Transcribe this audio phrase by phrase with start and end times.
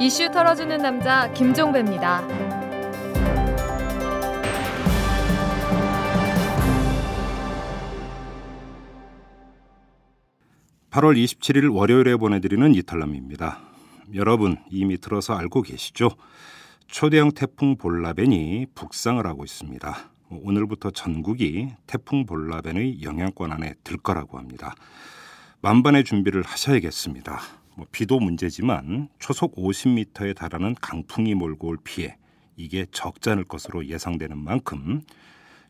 [0.00, 2.24] 이슈 털어주는 남자 김종배입니다.
[10.92, 13.58] 8월 27일 월요일에 보내드리는 이탈남입니다.
[14.14, 16.10] 여러분 이미 들어서 알고 계시죠?
[16.86, 19.96] 초대형 태풍 볼라벤이 북상을 하고 있습니다.
[20.30, 24.76] 오늘부터 전국이 태풍 볼라벤의 영향권 안에 들 거라고 합니다.
[25.60, 27.40] 만반의 준비를 하셔야겠습니다.
[27.78, 32.16] 뭐 비도 문제지만 초속 50m에 달하는 강풍이 몰고 올 피해
[32.56, 35.02] 이게 적지 않을 것으로 예상되는 만큼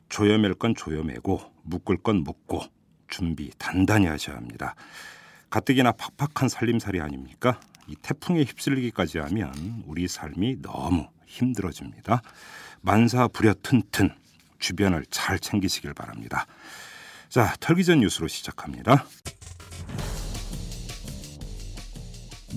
[0.08, 2.62] 조여맬 건 조여매고 묶을 건 묶고
[3.08, 4.74] 준비 단단히 하셔야 합니다.
[5.50, 7.60] 가뜩이나 팍팍한 살림살이 아닙니까?
[7.86, 12.22] 이 태풍에 휩쓸리기까지 하면 우리 삶이 너무 힘들어집니다.
[12.80, 14.14] 만사 부려 튼튼
[14.58, 16.46] 주변을 잘 챙기시길 바랍니다.
[17.28, 19.04] 자, 털기 전 뉴스로 시작합니다.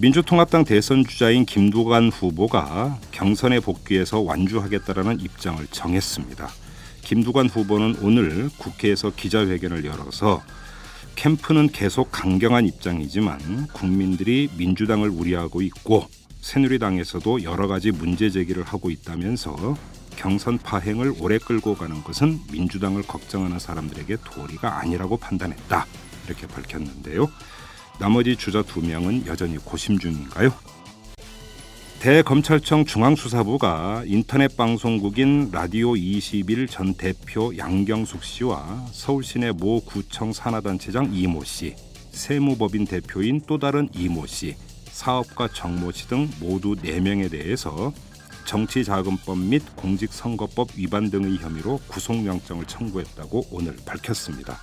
[0.01, 6.49] 민주통합당 대선 주자인 김두관 후보가 경선에 복귀해서 완주하겠다라는 입장을 정했습니다.
[7.03, 10.41] 김두관 후보는 오늘 국회에서 기자회견을 열어서
[11.13, 16.07] 캠프는 계속 강경한 입장이지만 국민들이 민주당을 우려하고 있고
[16.39, 19.77] 새누리당에서도 여러 가지 문제 제기를 하고 있다면서
[20.15, 25.85] 경선 파행을 오래 끌고 가는 것은 민주당을 걱정하는 사람들에게 도리가 아니라고 판단했다.
[26.25, 27.29] 이렇게 밝혔는데요.
[27.99, 30.51] 나머지 주자 두 명은 여전히 고심 중인가요?
[31.99, 41.43] 대검찰청 중앙수사부가 인터넷 방송국인 라디오 21 전 대표 양경숙 씨와 서울시내 모 구청 산하단체장 이모
[41.43, 41.75] 씨,
[42.09, 44.55] 세무법인 대표인 또 다른 이모 씨,
[44.85, 47.93] 사업가 정모 씨 등 모두 4명에 대해서
[48.45, 54.57] 정치자금법 및 공직선거법 위반 등의 혐의로 구속영장을 청구했다고 오늘 밝혔습니다.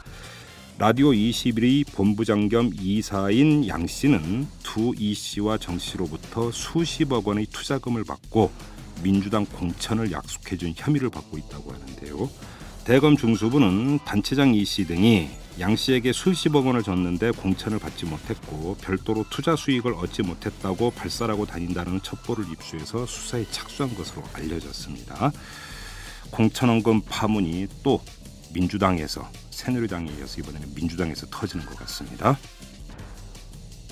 [0.78, 8.04] 라디오 21의 본부장 겸 이사인 양 씨는 두 이 씨와 정 씨로부터 수십억 원의 투자금을
[8.04, 8.52] 받고
[9.02, 12.30] 민주당 공천을 약속해준 혐의를 받고 있다고 하는데요.
[12.84, 19.24] 대검 중수부는 단체장 이 씨 등이 양 씨에게 수십억 원을 줬는데 공천을 받지 못했고 별도로
[19.30, 25.32] 투자 수익을 얻지 못했다고 발설하고 다닌다는 첩보를 입수해서 수사에 착수한 것으로 알려졌습니다.
[26.30, 28.00] 공천원금 파문이 또
[28.54, 32.38] 민주당에서 새누리당에 이어서 이번에는 민주당에서 터지는 것 같습니다.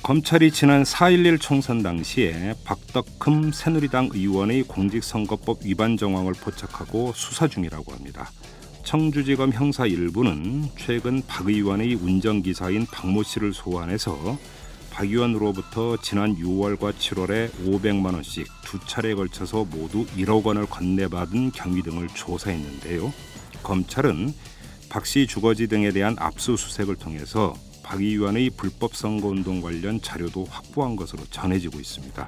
[0.03, 8.31] 검찰이 지난 4.11 총선 당시에 박덕흠 새누리당 의원의 공직선거법 위반 정황을 포착하고 수사 중이라고 합니다.
[8.85, 14.39] 청주지검 형사 1부는 최근 박 의원의 운전기사인 박모 씨를 소환해서
[14.93, 21.83] 박 의원으로부터 지난 6월과 7월에 500만 원씩 두 차례에 걸쳐서 모두 1억 원을 건네받은 경위
[21.83, 23.13] 등을 조사했는데요.
[23.65, 24.33] 검찰은
[24.89, 31.79] 박씨 주거지 등에 대한 압수수색을 통해서 박 의원의 불법 선거운동 관련 자료도 확보한 것으로 전해지고
[31.79, 32.27] 있습니다.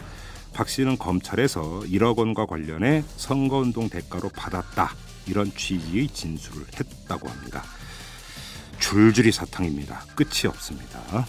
[0.53, 4.95] 박 씨는 검찰에서 1억 원과 관련해 선거운동 대가로 받았다
[5.27, 7.63] 이런 취지의 진술을 했다고 합니다.
[8.79, 10.05] 줄줄이 사탕입니다.
[10.15, 11.27] 끝이 없습니다.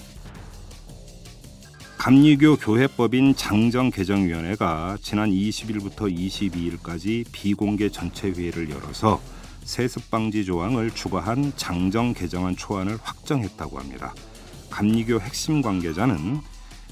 [1.97, 9.19] 감리교 교회법인 장정개정위원회가 지난 20일부터 22일까지 비공개 전체 회의를 열어서
[9.63, 14.13] 세습 방지 조항을 추가한 장정 개정안 초안을 확정했다고 합니다.
[14.69, 16.41] 감리교 핵심 관계자는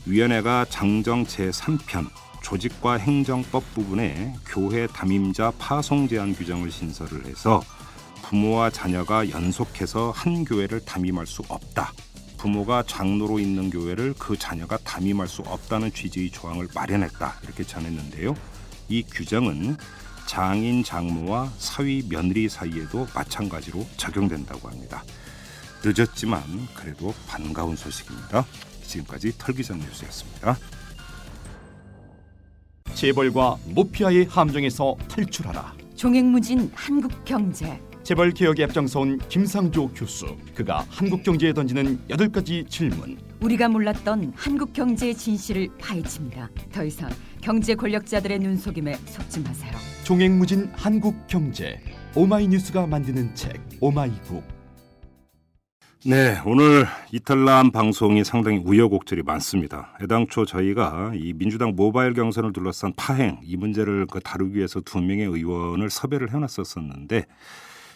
[0.06, 2.10] 위원회가 장정 제3편
[2.42, 7.62] 조직과 행정법 부분에 교회 담임자 파송 제한 규정을 신설을 해서
[8.24, 11.94] 부모와 자녀가 연속해서 한 교회를 담임할 수 없다.
[12.38, 17.36] 부모가 장로로 있는 교회를 그 자녀가 담임할 수 없다는 취지의 조항을 마련했다.
[17.44, 18.36] 이렇게 전했는데요.
[18.90, 19.78] 이 규정은
[20.28, 25.04] 장인 장모와 사위 며느리 사이에도 마찬가지로 적용된다고 합니다.
[25.84, 26.44] 늦었지만
[26.76, 28.46] 그래도 반가운 소식입니다.
[28.84, 30.58] 지금까지 털기전 뉴스였습니다.
[32.94, 35.74] 재벌과 모피아의 함정에서 탈출하라.
[35.96, 37.80] 종횡무진 한국 경제.
[38.04, 40.38] 재벌 개혁에 앞장서온 김상조 교수.
[40.56, 43.18] 그가 한국 경제에 던지는 여덟 가지 질문.
[43.40, 46.50] 우리가 몰랐던 한국 경제의 진실을 파헤칩니다.
[46.72, 47.10] 더 이상
[47.42, 49.72] 경제 권력자들의 눈속임에 속지 마세요.
[50.08, 51.82] 종횡무진 한국 경제.
[52.16, 54.42] 오마이뉴스가 만드는 책 오마이북.
[56.06, 59.98] 네, 오늘 이털남 방송이 상당히 우여곡절이 많습니다.
[60.02, 65.26] 애당초 저희가 이 민주당 모바일 경선을 둘러싼 파행 이 문제를 그 다루기 위해서 두 명의
[65.26, 67.26] 의원을 섭외를 해놨었었는데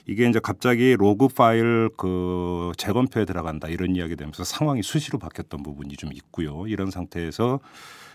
[0.06, 5.96] 이게 이제 갑자기 로그 파일 그 재검표에 들어간다 이런 이야기 되면서 상황이 수시로 바뀌었던 부분이
[5.96, 6.68] 좀 있고요.
[6.68, 7.62] 이런 상태에서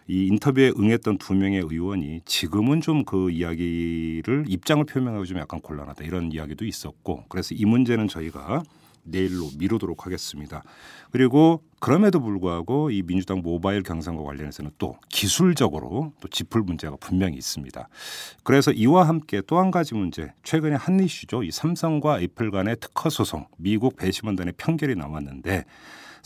[0.09, 6.05] 이 인터뷰에 응했던 두 명의 의원이 지금은 좀 그 이야기를 입장을 표명하기 좀 약간 곤란하다
[6.05, 8.63] 이런 이야기도 있었고 그래서 이 문제는 저희가
[9.09, 10.65] 내일로 미루도록 하겠습니다.
[11.13, 17.89] 그리고 그럼에도 불구하고 이 민주당 모바일 경선과 관련해서는 또 기술적으로 또 짚을 문제가 분명히 있습니다.
[18.43, 21.45] 그래서 이와 함께 또 한 가지 문제, 최근에 한 이슈죠.
[21.45, 25.65] 이 삼성과 애플 간의 특허 소송, 미국 배심원단의 판결이 나왔는데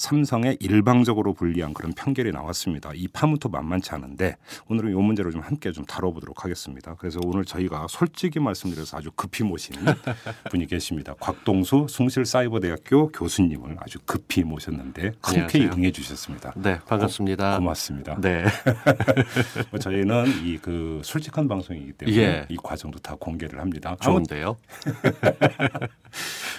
[0.01, 2.93] 삼성에 일방적으로 불리한 그런 판결이 나왔습니다.
[2.95, 4.37] 이 파문도 만만치 않은데
[4.69, 6.95] 오늘은 이 문제를 좀 함께 좀 다뤄보도록 하겠습니다.
[6.99, 9.81] 그래서 오늘 저희가 솔직히 말씀드려서 아주 급히 모시는
[10.51, 11.15] 분이 계십니다.
[11.21, 15.71] 곽동수 숭실사이버대학교 교수님을 아주 급히 모셨는데 흔쾌히 안녕하세요.
[15.77, 16.53] 응해 주셨습니다.
[16.57, 17.59] 네, 반갑습니다.
[17.59, 18.45] 고, 맙습니다 네.
[19.71, 22.47] 뭐 저희는 이 그 솔직한 방송이기 때문에 예.
[22.49, 23.97] 이 과정도 다 공개를 합니다.
[24.01, 24.57] 좋은데요.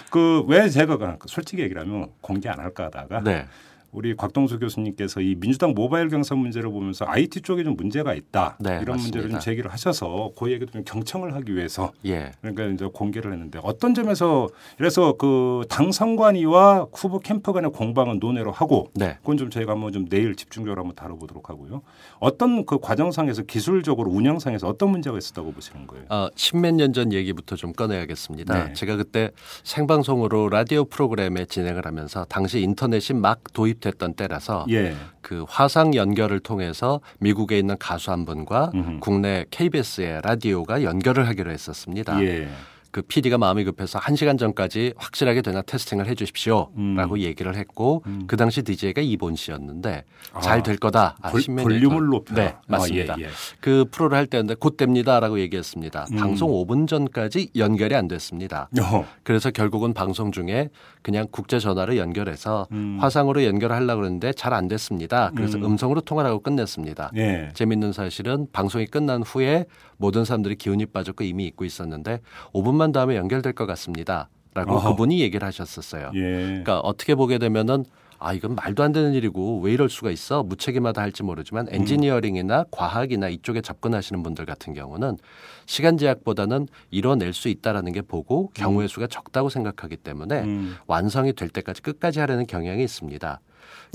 [0.09, 3.45] 그 왜 제가 그 솔직히 얘기를 하면 공개 안 할까 하다가 네.
[3.91, 8.79] 우리 곽동수 교수님께서 이 민주당 모바일 경선 문제를 보면서 IT 쪽에 좀 문제가 있다 네,
[8.81, 9.39] 이런 문제를 좀 맞습니다.
[9.39, 12.31] 제기를 하셔서 그 얘기도 좀 경청을 하기 위해서 예.
[12.41, 14.47] 그러니까 이제 공개를 했는데 어떤 점에서
[14.77, 19.17] 그래서 그 당선관위와 후보 캠프 간의 공방은 논외로 하고 네.
[19.21, 21.81] 그건 좀 저희가 한번 좀 내일 집중적으로 한번 다뤄보도록 하고요.
[22.19, 26.05] 어떤 그 과정상에서 기술적으로 운영상에서 어떤 문제가 있었다고 보시는 거예요?
[26.09, 28.65] 어, 십몇 년 전 얘기부터 좀 꺼내야겠습니다.
[28.67, 28.73] 네.
[28.73, 29.31] 제가 그때
[29.63, 34.95] 생방송으로 라디오 프로그램에 진행을 하면서 당시 인터넷이 막 도입 됐던 때라서 예.
[35.21, 38.99] 그 화상 연결을 통해서 미국에 있는 가수 한 분과 음흠.
[39.01, 42.23] 국내 KBS의 라디오가 연결을 하기로 했었습니다.
[42.23, 42.47] 예.
[42.91, 47.19] 그 PD가 마음이 급해서 한 시간 전까지 확실하게 되나 테스팅을 해 주십시오라고 음.
[47.19, 50.03] 얘기를 했고 그 당시 DJ가 이본 씨였는데
[50.33, 51.15] 아, 잘될 거다.
[51.21, 52.43] 아, 볼, 볼륨을 더- 높여라.
[52.43, 53.13] 네, 맞습니다.
[53.13, 53.27] 아, 예, 예.
[53.59, 56.07] 그 프로를 할 때였는데 곧 됩니다라고 얘기했습니다.
[56.11, 56.15] 음.
[56.17, 58.69] 방송 5분 전까지 연결이 안 됐습니다.
[58.81, 59.05] 어.
[59.23, 60.69] 그래서 결국은 방송 중에
[61.01, 62.97] 그냥 국제 전화로 연결해서 음.
[62.99, 65.31] 화상으로 연결하려고 그랬는데 잘 안 됐습니다.
[65.33, 65.63] 그래서 음.
[65.63, 65.77] 음.
[65.77, 67.11] 성으로 통화를 하고 끝냈습니다.
[67.15, 67.49] 예.
[67.53, 69.65] 재밌는 사실은 방송이 끝난 후에
[70.01, 72.19] 모든 사람들이 기운이 빠졌고 이미 잊고 있었는데
[72.53, 74.27] 5분만 다음에 연결될 것 같습니다.
[74.53, 74.89] 라고 어허.
[74.89, 76.11] 그분이 얘기를 하셨었어요.
[76.13, 76.19] 예.
[76.19, 77.85] 그러니까 어떻게 보게 되면은
[78.19, 81.73] 아 이건 말도 안 되는 일이고 왜 이럴 수가 있어 무책임하다 할지 모르지만 음.
[81.73, 85.17] 엔지니어링이나 과학이나 이쪽에 접근하시는 분들 같은 경우는
[85.65, 90.75] 시간 제약보다는 이뤄낼 수 있다라는 게 보고 경우의 수가 적다고 생각하기 때문에 음.
[90.85, 93.39] 완성이 될 때까지 끝까지 하려는 경향이 있습니다.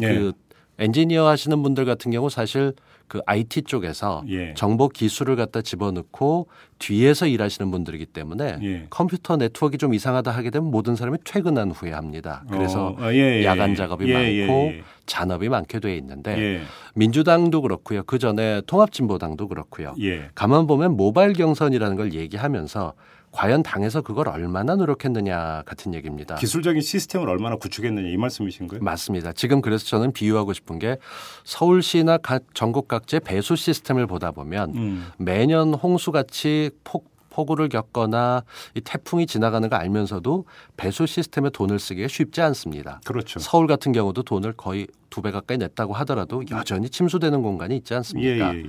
[0.02, 0.32] 예.
[0.76, 2.74] 그 엔지니어 하시는 분들 같은 경우 사실
[3.08, 4.52] 그 IT 쪽에서 예.
[4.54, 8.86] 정보 기술을 갖다 집어넣고 뒤에서 일하시는 분들이기 때문에 예.
[8.90, 12.44] 컴퓨터 네트워크가 좀 이상하다 하게 되면 모든 사람이 퇴근한 후에 합니다.
[12.50, 13.74] 그래서 어, 어, 예, 예, 야간 예.
[13.76, 16.60] 작업이 예, 많고 예, 잔업이 많게 돼 있는데 예.
[16.94, 18.02] 민주당도 그렇고요.
[18.04, 19.94] 그 전에 통합진보당도 그렇고요.
[20.00, 20.28] 예.
[20.34, 22.94] 가만 보면 모바일 경선이라는 걸 얘기하면서
[23.36, 26.36] 과연 당에서 그걸 얼마나 노력했느냐 같은 얘기입니다.
[26.36, 28.82] 기술적인 시스템을 얼마나 구축했느냐 이 말씀이신 거예요?
[28.82, 29.32] 맞습니다.
[29.34, 30.96] 지금 그래서 저는 비유하고 싶은 게
[31.44, 35.06] 서울시나 각 전국 각지의 배수 시스템을 보다 보면 음.
[35.18, 38.42] 매년 홍수같이 폭 폭우를 겪거나
[38.74, 40.46] 이 태풍이 지나가는 거 알면서도
[40.78, 43.02] 배수 시스템에 돈을 쓰기가 쉽지 않습니다.
[43.04, 43.38] 그렇죠.
[43.38, 47.96] 서울 같은 경우도 돈을 거의 두 배 가까이 냈다고 하더라도 여전히 침수되는 공간이 있지 예,
[47.98, 48.54] 않습니까?
[48.54, 48.64] 예, 예.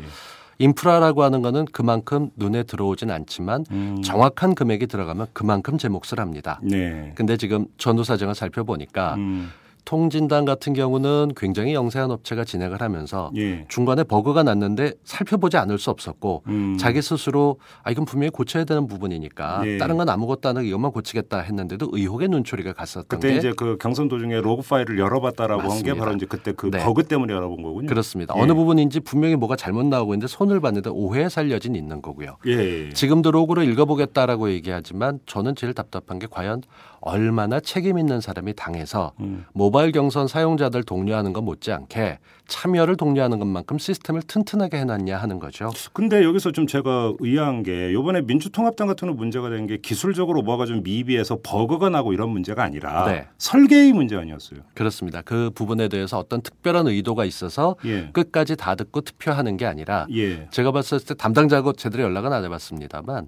[0.60, 4.02] 인프라라고 하는 거는 그만큼 눈에 들어오진 않지만 음.
[4.04, 6.60] 정확한 금액이 들어가면 그만큼 제 몫을 합니다.
[6.64, 7.12] 네.
[7.16, 9.52] 근데 지금 전후 사정을 살펴보니까 음.
[9.88, 13.66] 통진당 같은 경우는 굉장히 영세한 업체가 진행을 하면서 예.
[13.70, 16.76] 중간에 버그가 났는데 살펴보지 않을 수 없었고 음.
[16.78, 19.78] 자기 스스로 아 이건 분명히 고쳐야 되는 부분이니까 예.
[19.78, 23.78] 다른 건 아무것도 안 하고 이것만 고치겠다 했는데도 의혹의 눈초리가 갔었던 그때 게 이제 그
[23.78, 25.94] 경선 도중에 로그 파일을 열어봤다라고 한 게.
[25.94, 26.80] 바로 이제 그때 그 네.
[26.80, 27.88] 버그 때문에 열어본 거군요.
[27.88, 28.34] 그렇습니다.
[28.36, 28.42] 예.
[28.42, 32.36] 어느 부분인지 분명히 뭐가 잘못 나오고 있는데 손을 봤는데 오해 살 여진 있는 거고요.
[32.46, 32.90] 예.
[32.90, 36.62] 지금도 로그를 읽어보겠다라고 얘기하지만 저는 제일 답답한 게 과연
[37.02, 39.46] 얼마나 책임 있는 사람이 당해서 음.
[39.54, 45.70] 모바일 경선 사용자들 독려하는 것 못지않게 참여를 독려하는 것만큼 시스템을 튼튼하게 해놨냐 하는 거죠.
[45.94, 50.66] 근데 여기서 좀 제가 의아한 게 이번에 민주통합당 같은 경우 문제가 된 게 기술적으로 뭐가
[50.66, 53.28] 좀 미비해서 버그가 나고 이런 문제가 아니라 네.
[53.38, 54.62] 설계의 문제 아니었어요.
[54.74, 55.22] 그렇습니다.
[55.22, 58.10] 그 부분에 대해서 어떤 특별한 의도가 있어서 예.
[58.14, 60.48] 끝까지 다 듣고 투표하는 게 아니라 예.
[60.52, 63.28] 제가 봤을 때 담당자하고 제대로 연락은 안 해봤습니다만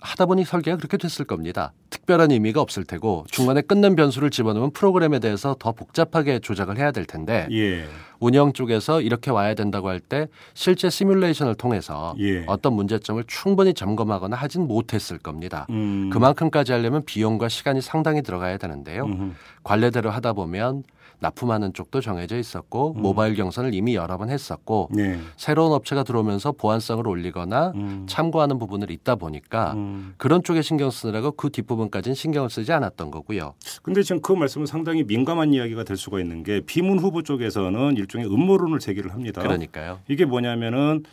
[0.00, 1.72] 하다 보니 설계가 그렇게 됐을 겁니다.
[1.90, 7.04] 특별한 의미가 없을 테고 중간에 끊는 변수를 집어넣으면 프로그램에 대해서 더 복잡하게 조작을 해야 될
[7.06, 7.84] 텐데 예.
[8.20, 12.44] 운영 쪽에서 이렇게 와야 된다고 할 때 실제 시뮬레이션을 통해서 예.
[12.46, 15.66] 어떤 문제점을 충분히 점검하거나 하진 못했을 겁니다.
[15.70, 16.10] 음.
[16.12, 19.04] 그만큼까지 하려면 비용과 시간이 상당히 들어가야 되는데요.
[19.06, 19.32] 음흠.
[19.64, 20.84] 관례대로 하다 보면
[21.20, 23.02] 납품하는 쪽도 정해져 있었고 음.
[23.02, 25.18] 모바일 경선을 이미 여러 번 했었고 네.
[25.36, 28.06] 새로운 업체가 들어오면서 보안성을 올리거나 음.
[28.08, 30.14] 참고하는 부분을 있다 보니까 음.
[30.16, 33.54] 그런 쪽에 신경 쓰느라고 그 뒷부분까지는 신경을 쓰지 않았던 거고요.
[33.82, 38.26] 근데 지금 그 말씀은 상당히 민감한 이야기가 될 수가 있는 게 비문 후보 쪽에서는 일종의
[38.26, 39.42] 음모론을 제기를 합니다.
[39.42, 40.00] 그러니까요.
[40.08, 41.04] 이게 뭐냐면은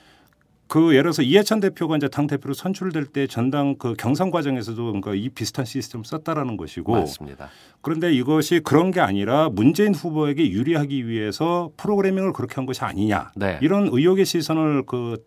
[0.68, 5.14] 그 예를 들어서 이해찬 대표가 이제 당 대표로 선출될 때 전당 그 경선 과정에서도 그러니까
[5.14, 7.50] 이 비슷한 시스템을 썼다라는 것이고 맞습니다.
[7.82, 13.60] 그런데 이것이 그런 게 아니라 문재인 후보에게 유리하기 위해서 프로그래밍을 그렇게 한 것이 아니냐 네.
[13.62, 15.18] 이런 의혹의 시선을 그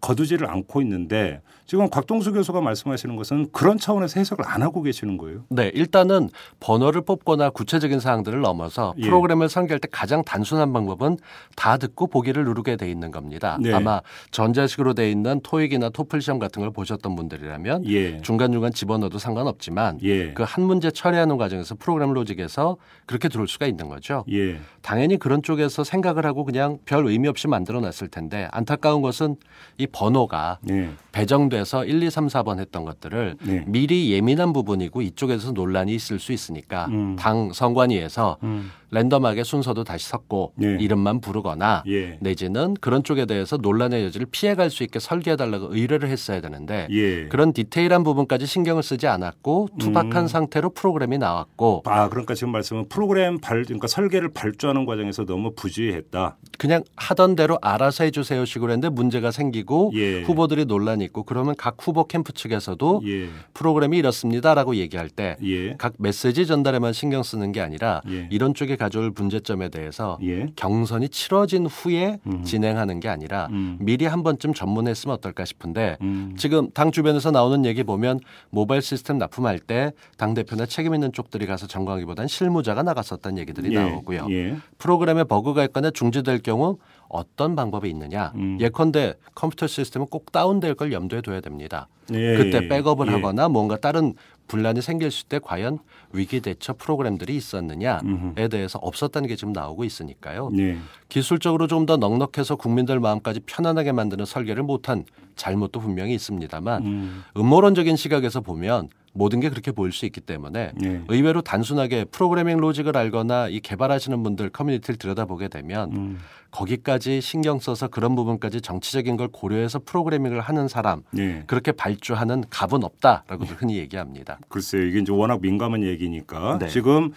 [0.00, 5.44] 거두지를 않고 있는데 지금 곽동수 교수가 말씀하시는 것은 그런 차원에서 해석을 안 하고 계시는 거예요.
[5.48, 6.28] 네, 일단은
[6.60, 9.02] 번호를 뽑거나 구체적인 사항들을 넘어서 예.
[9.02, 11.18] 프로그램을 설계할 때 가장 단순한 방법은
[11.56, 13.58] 다 듣고 보기를 누르게 돼 있는 겁니다.
[13.60, 13.72] 네.
[13.72, 14.00] 아마
[14.30, 18.20] 전자식으로 돼 있는 토익이나 토플 시험 같은 걸 보셨던 분들이라면 예.
[18.20, 20.32] 중간중간 집어넣어도 상관없지만 예.
[20.32, 22.76] 그한 문제 처리하는 과정에서 프로그램 로직에서
[23.06, 24.24] 그렇게 들어올 수가 있는 거죠.
[24.30, 24.58] 예.
[24.80, 29.36] 당연히 그런 쪽에서 생각을 하고 그냥 별 의미 없이 만들어 놨을 텐데 안타까운 것은
[29.78, 30.90] 이 번호가 예.
[31.12, 33.64] 배정 돼서 1, 2, 3, 4번 했던 것들을 네.
[33.66, 37.16] 미리 예민한 부분이고 이쪽에서 논란이 있을 수 있으니까 음.
[37.16, 38.70] 당 선관위에서 음.
[38.92, 40.76] 랜덤하게 순서도 다시 섞고 네.
[40.78, 42.18] 이름만 부르거나 예.
[42.20, 47.26] 내지는 그런 쪽에 대해서 논란의 여지를 피해갈 수 있게 설계해달라고 의뢰를 했어야 되는데 예.
[47.28, 50.26] 그런 디테일한 부분까지 신경을 쓰지 않았고 투박한 음.
[50.26, 56.36] 상태로 프로그램이 나왔고 아 그러니까 지금 말씀은 프로그램 발 그러니까 설계를 발주하는 과정에서 너무 부주의했다.
[56.58, 60.22] 그냥 하던 대로 알아서 해주세요 식으로 했는데 문제가 생기고 예.
[60.22, 63.28] 후보들이 논란이 있고 그러면 각 후보 캠프 측에서도 예.
[63.54, 65.74] 프로그램이 이렇습니다라고 얘기할 때 예.
[65.78, 68.28] 각 메시지 전달에만 신경 쓰는 게 아니라 예.
[68.30, 70.46] 이런 쪽에 가져올 문제점에 대해서 예.
[70.56, 72.42] 경선이 치러진 후에 음.
[72.42, 73.76] 진행하는 게 아니라 음.
[73.80, 76.34] 미리 한 번쯤 전문했으면 어떨까 싶은데 음.
[76.36, 78.20] 지금 당 주변에서 나오는 얘기 보면
[78.50, 83.80] 모바일 시스템 납품할 때 당 대표나 책임 있는 쪽들이 가서 점검하기보단 실무자가 나갔었다는 얘기들이 예.
[83.80, 84.26] 나오고요.
[84.30, 84.56] 예.
[84.78, 88.32] 프로그램에 버그가 있거나 중지될 경우 어떤 방법이 있느냐?
[88.36, 88.58] 음.
[88.60, 91.88] 예컨대 컴퓨터 시스템은 꼭 다운될 걸 염두에 둬야 됩니다.
[92.12, 92.36] 예.
[92.36, 93.12] 그때 백업을 예.
[93.12, 94.14] 하거나 뭔가 다른
[94.48, 95.78] 분란이 생길 때 과연
[96.12, 98.00] 위기 대처 프로그램들이 있었느냐에.
[98.48, 100.50] 대해서 없었다는 게 지금 나오고 있으니까요.
[100.58, 100.78] 예.
[101.08, 107.24] 기술적으로 좀 더 넉넉해서 국민들 마음까지 편안하게 만드는 설계를 못한 잘못도 분명히 있습니다만 음.
[107.36, 111.02] 음모론적인 시각에서 보면 모든 게 그렇게 보일 수 있기 때문에 예.
[111.08, 116.18] 의외로 단순하게 프로그래밍 로직을 알거나 이 개발하시는 분들 커뮤니티를 들여다보게 되면 음.
[116.50, 121.44] 거기까지 신경 써서 그런 부분까지 정치적인 걸 고려해서 프로그래밍을 하는 사람 예.
[121.46, 124.38] 그렇게 발주하는 갑은 없다라고 흔히 얘기합니다.
[124.48, 124.86] 글쎄요.
[124.86, 126.68] 이게 이제 워낙 민감한 얘기니까 네.
[126.68, 127.12] 지금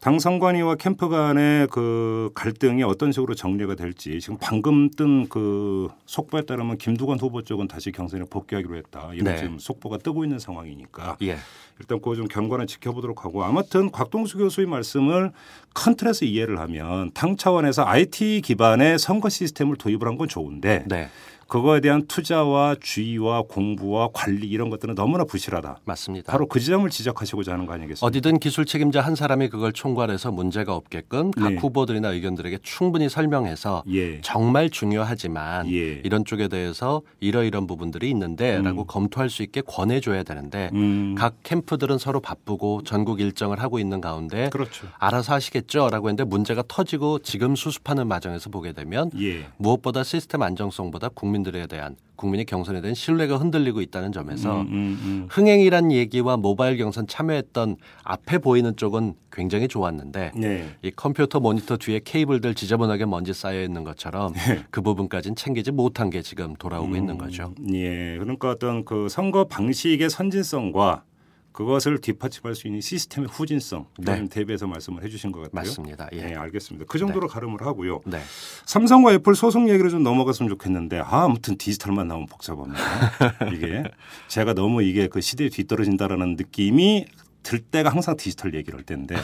[0.00, 6.42] 당 선관위와 캠프 간의 그 갈등이 어떤 식으로 정리가 될지 지금 방금 뜬 그 속보에
[6.42, 9.10] 따르면 김두관 후보 쪽은 다시 경선에 복귀하기로 했다.
[9.12, 9.36] 이런 네.
[9.36, 11.36] 지금 속보가 뜨고 있는 상황이니까 예.
[11.78, 15.32] 일단 그거 좀 경과는 지켜보도록 하고 아무튼 곽동수 교수의 말씀을
[15.74, 21.08] 큰 틀에서 이해를 하면 당 차원에서 IT 기반의 선거 시스템을 도입을 한 건 좋은데 네.
[21.50, 25.80] 그거에 대한 투자와 주의와 공부와 관리 이런 것들은 너무나 부실하다.
[25.84, 26.30] 맞습니다.
[26.30, 28.06] 바로 그 지점을 지적하시고자 하는 거 아니겠습니까?
[28.06, 31.56] 어디든 기술 책임자 한 사람이 그걸 총괄해서 문제가 없게끔 각 네.
[31.56, 34.20] 후보들이나 의견들에게 충분히 설명해서 예.
[34.20, 36.00] 정말 중요하지만 예.
[36.04, 41.16] 이런 쪽에 대해서 이러이런 부분들이 있는데라고 검토할 수 있게 권해줘야 되는데 음.
[41.18, 44.86] 각 캠프들은 서로 바쁘고 전국 일정을 하고 있는 가운데 그렇죠.
[45.00, 49.48] 알아서 하시겠죠라고 했는데 문제가 터지고 지금 수습하는 과정에서 보게 되면 예.
[49.56, 55.00] 무엇보다 시스템 안정성보다 국민 들에 대한 국민의 경선에 대한 신뢰가 흔들리고 있다는 점에서 음, 음,
[55.02, 55.26] 음.
[55.30, 60.68] 흥행이란 얘기와 모바일 경선 참여했던 앞에 보이는 쪽은 굉장히 좋았는데 네.
[60.82, 64.34] 이 컴퓨터 모니터 뒤에 케이블들 지저분하게 먼지 쌓여 있는 것처럼
[64.70, 67.54] 그 부분까지는 챙기지 못한 게 지금 돌아오고 있는 거죠.
[67.72, 68.18] 예.
[68.18, 71.04] 그러니까 어떤 그 선거 방식의 선진성과
[71.52, 74.20] 그것을 뒷받침할 수 있는 시스템의 후진성 네.
[74.20, 74.28] 네.
[74.28, 75.52] 대비해서 말씀을 해주신 것 같아요.
[75.54, 76.08] 맞습니다.
[76.12, 76.22] 예.
[76.22, 76.86] 네, 알겠습니다.
[76.88, 78.00] 그 정도로 가름을 하고요.
[78.06, 78.20] 네.
[78.66, 82.80] 삼성과 애플 소송 얘기로 좀 넘어갔으면 좋겠는데 아, 아무튼 디지털만 나오면 복잡합니다.
[83.52, 83.82] 이게
[84.28, 87.06] 제가 너무 이게 그 시대에 뒤떨어진다라는 느낌이
[87.42, 89.16] 들 때가 항상 디지털 얘기를 할 때인데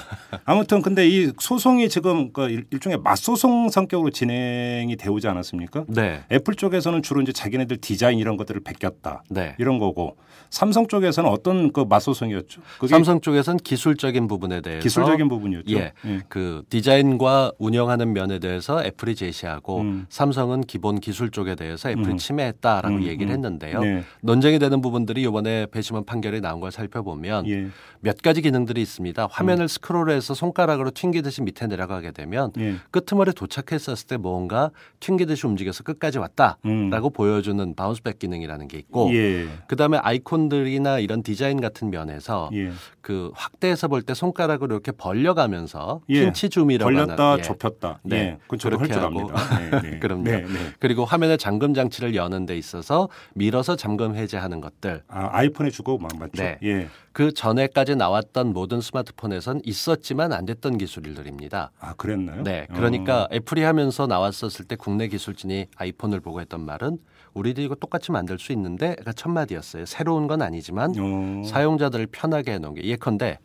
[0.47, 5.85] 아무튼 근데 이 소송이 지금 그 일- 일종의 맞소송 성격으로 진행이 돼 오지 않았습니까?
[5.89, 6.25] 네.
[6.33, 9.55] 애플 쪽에서는 주로 이제 자기네들 디자인 이런 것들을 베꼈다 네.
[9.59, 10.17] 이런 거고
[10.51, 12.61] 삼성 쪽에서는 어떤 그 맞소송이었죠?
[12.89, 15.77] 삼성 쪽에서는 기술적인 부분에 대해서 기술적인 부분이었죠.
[15.77, 15.93] 예.
[16.29, 20.07] 그 디자인과 운영하는 면에 대해서 애플이 제시하고 음.
[20.09, 22.17] 삼성은 기본 기술 쪽에 대해서 애플이 음.
[22.17, 23.33] 침해했다라고 음, 얘기를 음.
[23.33, 23.81] 했는데요.
[23.81, 24.05] 네.
[24.23, 27.69] 논쟁이 되는 부분들이 이번에 배심원 판결이 나온 걸 살펴보면 예.
[28.01, 29.29] 몇 가지 기능들이 있습니다.
[29.31, 32.77] 화면을 스크롤해서 손가락으로 튕기듯이 밑에 내려가게 되면 예.
[32.91, 36.91] 끄트머리 도착했었을 때 뭔가 튕기듯이 움직여서 끝까지 왔다라고 음.
[37.13, 39.47] 보여주는 bounce back 기능이라는 게 있고 예.
[39.67, 42.71] 그다음에 아이콘 들이나 이런 디자인 같은 면에서 예.
[43.01, 46.21] 그 확대해서 볼 때 손가락으로 이렇게 벌려가면서 예.
[46.25, 47.43] 핀치 줌이라고 벌렸다 하는 예.
[47.43, 48.01] 좁혔다.
[48.05, 48.17] 네.
[48.17, 48.39] 예.
[48.43, 49.31] 그건 저도 할 그렇게 줄 하고.
[49.33, 49.81] 압니다.
[49.81, 49.99] 네, 네.
[50.01, 50.23] 그럼요.
[50.25, 50.47] 네, 네.
[50.79, 56.13] 그리고 화면에 잠금 장치를 여는 데 있어서 밀어서 잠금 해제하는 것들 아, 아이폰에 주고 막
[56.19, 56.43] 맞죠.
[56.43, 56.59] 네.
[57.17, 57.23] 예.
[57.27, 61.71] 그 전에까지 나왔던 모든 스마트폰에선 있었지만 안 됐던 기술들입니다.
[61.81, 62.43] 아 그랬나요?
[62.43, 63.29] 네, 그러니까 어.
[63.33, 66.99] 애플이 하면서 나왔었을 때 국내 기술진이 아이폰을 보고 했던 말은
[67.33, 69.87] 우리도 이거 똑같이 만들 수 있는데 가 첫 마디였어요.
[69.87, 71.43] 새로운 건 아니지만 어.
[71.47, 73.39] 사용자들을 편하게 해놓은 게 예컨대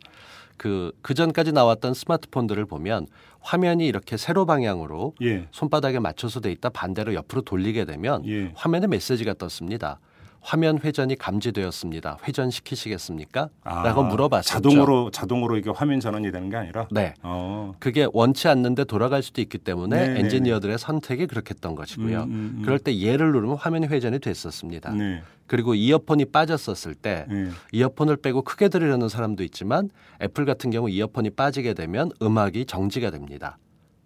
[0.58, 3.06] 그, 그 전까지 나왔던 스마트폰들을 보면
[3.40, 5.48] 화면이 이렇게 세로 방향으로 예.
[5.50, 8.52] 손바닥에 맞춰서 돼 있다 반대로 옆으로 돌리게 되면 예.
[8.54, 9.98] 화면에 메시지가 떴습니다.
[10.42, 12.18] 화면 회전이 감지되었습니다.
[12.26, 13.48] 회전시키시겠습니까?
[13.62, 14.52] 아, 라고 물어봤었죠.
[14.52, 16.88] 자동으로 자동으로 이게 화면 전환이 되는 게 아니라.
[16.90, 17.14] 네.
[17.22, 17.72] 어.
[17.78, 22.22] 그게 원치 않는데 돌아갈 수도 있기 때문에 네, 네, 엔지니어들의 선택이 그렇게 했던 것이고요.
[22.24, 22.62] 음, 음, 음.
[22.64, 24.92] 그럴 때 얘를 누르면 화면이 회전이 됐었습니다.
[24.92, 25.22] 네.
[25.46, 27.48] 그리고 이어폰이 빠졌었을 때 네.
[27.72, 33.58] 이어폰을 빼고 크게 들으려는 사람도 있지만 애플 같은 경우 이어폰이 빠지게 되면 음악이 정지가 됩니다.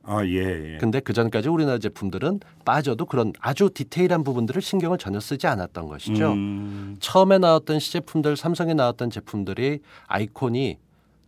[0.07, 0.75] 아 예.
[0.75, 0.79] 예.
[0.79, 6.33] 근데 그 전까지 우리나라 제품들은 빠져도 그런 아주 디테일한 부분들을 신경을 전혀 쓰지 않았던 것이죠.
[6.33, 10.79] 음, 처음에 나왔던 시제품들 삼성에 나왔던 제품들이 아이콘이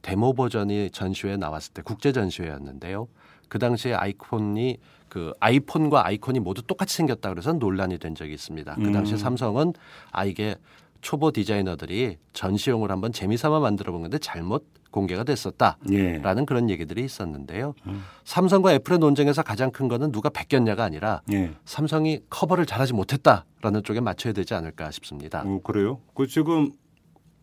[0.02, 3.08] 데모 버전이 전시회에 나왔을 때 국제 전시회였는데요.
[3.48, 8.76] 그 당시에 아이콘이 그 아이폰과 아이콘이 모두 똑같이 생겼다 그래서 논란이 된 적이 있습니다.
[8.76, 9.18] 그 당시 음.
[9.18, 9.72] 삼성은
[10.12, 10.54] 아 이게
[11.00, 16.44] 초보 디자이너들이 전시용으로 한번 재미삼아 만들어 본 건데 잘못 공개가 됐었다라는 예.
[16.46, 17.74] 그런 얘기들이 있었는데요.
[17.86, 18.02] 음.
[18.24, 21.52] 삼성과 애플의 논쟁에서 가장 큰 거는 누가 베꼈냐가 아니라 예.
[21.64, 25.42] 삼성이 커버를 잘하지 못했다라는 쪽에 맞춰야 되지 않을까 싶습니다.
[25.44, 26.00] 어, 그래요?
[26.14, 26.72] 그 지금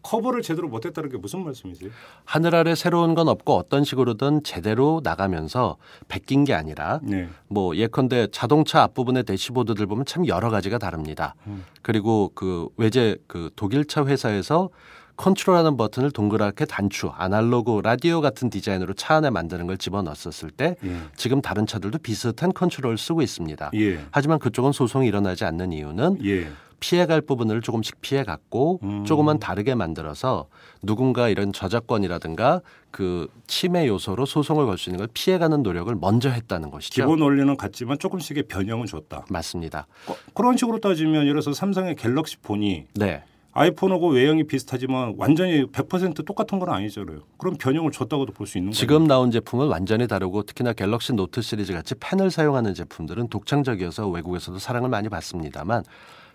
[0.05, 1.89] 커버를 제대로 못했다는 게 무슨 말씀이세요?
[2.25, 7.27] 하늘 아래 새로운 건 없고 어떤 식으로든 제대로 나가면서 베낀 게 아니라 네.
[7.47, 11.33] 뭐 예컨대 자동차 앞부분의 대시보드들 보면 참 여러 가지가 다릅니다.
[11.47, 11.65] 음.
[11.81, 14.69] 그리고 그 외제 그 독일차 회사에서
[15.17, 20.97] 컨트롤하는 버튼을 동그랗게 단추, 아날로그 라디오 같은 디자인으로 차 안에 만드는 걸 집어넣었을 때 예.
[21.15, 23.71] 지금 다른 차들도 비슷한 컨트롤을 쓰고 있습니다.
[23.75, 23.99] 예.
[24.11, 26.47] 하지만 그쪽은 소송이 일어나지 않는 이유는 예.
[26.81, 29.05] 피해갈 부분을 조금씩 피해갔고 음.
[29.05, 30.47] 조금은 다르게 만들어서
[30.83, 36.69] 누군가 이런 저작권이라든가 그 침해 요소로 소송을 걸 수 있는 걸 피해가는 노력을 먼저 했다는
[36.69, 37.03] 것이죠.
[37.03, 39.25] 기본 원리는 같지만 조금씩의 변형은 줬다.
[39.29, 39.87] 맞습니다.
[40.07, 43.23] 어, 그런 식으로 따지면 예를 들어서 삼성의 갤럭시 폰이 네.
[43.55, 47.21] 아이폰하고 외형이 비슷하지만 완전히 100% 똑같은 건 아니잖아요.
[47.37, 48.77] 그럼 변형을 줬다고도 볼 수 있는 거예요.
[48.77, 54.59] 지금 나온 제품은 완전히 다르고 특히나 갤럭시 노트 시리즈 같이 펜을 사용하는 제품들은 독창적이어서 외국에서도
[54.59, 55.83] 사랑을 많이 받습니다만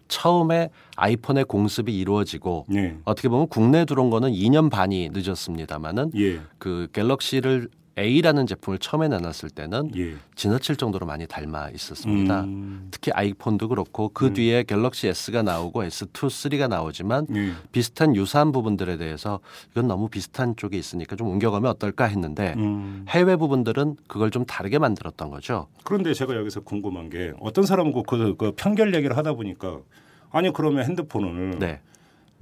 [0.08, 2.96] 처음에 아이폰의 공습이 이루어지고 예.
[3.04, 6.40] 어떻게 보면 국내에 들어온 거는 2년 반이 늦었습니다마는 예.
[6.58, 10.14] 그 갤럭시를 A라는 제품을 처음에 내놨을 때는 예.
[10.34, 12.42] 지나칠 정도로 많이 닮아 있었습니다.
[12.42, 17.52] 음, 특히 아이폰도 그렇고 그 뒤에 갤럭시 S가 나오고 S2, 3가 나오지만 예.
[17.72, 19.40] 비슷한 유사한 부분들에 대해서
[19.72, 23.04] 이건 너무 비슷한 쪽에 있으니까 좀 옮겨가면 어떨까 했는데 음.
[23.08, 25.66] 해외 부분들은 그걸 좀 다르게 만들었던 거죠.
[25.84, 29.80] 그런데 제가 여기서 궁금한 게 어떤 사람은 그, 그, 그 편견 얘기를 하다 보니까
[30.30, 31.80] 아니 그러면 핸드폰을 네.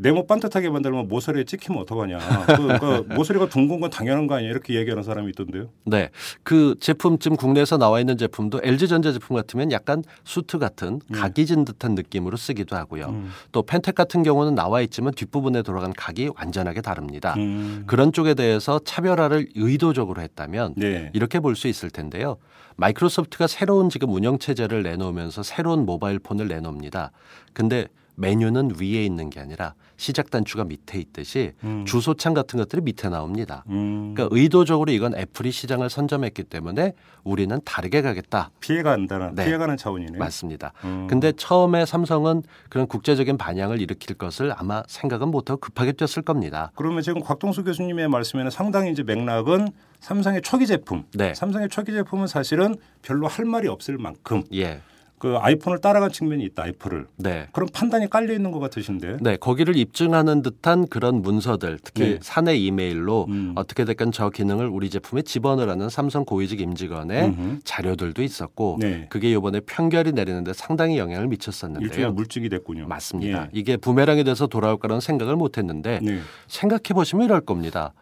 [0.00, 2.18] 네모 반듯하게 만들면 모서리에 찍히면 어떡하냐.
[2.46, 4.48] 그, 그 모서리가 둥근 건 당연한 거 아니야.
[4.48, 5.68] 이렇게 얘기하는 사람이 있던데요.
[5.84, 6.11] 네.
[6.44, 11.64] 그 제품 지금 국내에서 나와 있는 제품도 LG전자 제품 같으면 약간 수트 같은 각이 진
[11.64, 13.06] 듯한 느낌으로 쓰기도 하고요.
[13.08, 13.30] 음.
[13.50, 17.34] 또 펜텍 같은 경우는 나와 있지만 뒷부분에 돌아간 각이 완전하게 다릅니다.
[17.37, 17.82] 음.
[17.87, 21.11] 그런 쪽에 대해서 차별화를 의도적으로 했다면 네.
[21.12, 22.37] 이렇게 볼 수 있을 텐데요.
[22.76, 27.11] 마이크로소프트가 새로운 지금 운영 체제를 내놓으면서 새로운 모바일 폰을 내놓습니다.
[27.52, 31.84] 근데 메뉴는 위에 있는 게 아니라 시작 단추가 밑에 있듯이 음.
[31.84, 33.64] 주소창 같은 것들이 밑에 나옵니다.
[33.68, 34.14] 음.
[34.14, 38.50] 그러니까 의도적으로 이건 애플이 시장을 선점했기 때문에 우리는 다르게 가겠다.
[38.61, 39.44] 피해가 안다는 네.
[39.44, 40.16] 피해가는 차원이네.
[40.16, 40.72] 맞습니다.
[40.84, 41.08] 음.
[41.11, 46.70] 근데 처음에 삼성은 그런 국제적인 반향을 일으킬 것을 아마 생각은 못하고 급하게 뛰었을 겁니다.
[46.76, 51.02] 그러면 지금 곽동수 교수님의 말씀에는 상당히 이제 맥락은 삼성의 초기 제품.
[51.12, 51.34] 네.
[51.34, 54.80] 삼성의 초기 제품은 사실은 별로 할 말이 없을 만큼 예.
[55.18, 56.66] 그 아이폰을 따라간 측면이 있다.
[56.68, 57.07] 애플을.
[57.16, 57.48] 네.
[57.52, 59.18] 그런 판단이 깔려 있는 것 같으신데.
[59.20, 62.18] 네, 거기를 입증하는 듯한 그런 문서들, 특히 네.
[62.22, 63.52] 사내 이메일로 음.
[63.57, 67.59] 어떻게 됐건 저 기능을 우리 제품에 집어넣으라는 삼성 고위직 임직원의 음흠.
[67.64, 69.07] 자료들도 있었고, 네.
[69.09, 71.87] 그게 이번에 편결이 내리는데 상당히 영향을 미쳤었는데요.
[71.88, 72.87] 일종의 물증이 됐군요.
[72.87, 73.44] 맞습니다.
[73.44, 73.48] 예.
[73.52, 76.20] 이게 부메랑이 돼서 돌아올 거라는 생각을 못했는데 네.
[76.46, 77.92] 생각해 보시면 이럴 겁니다.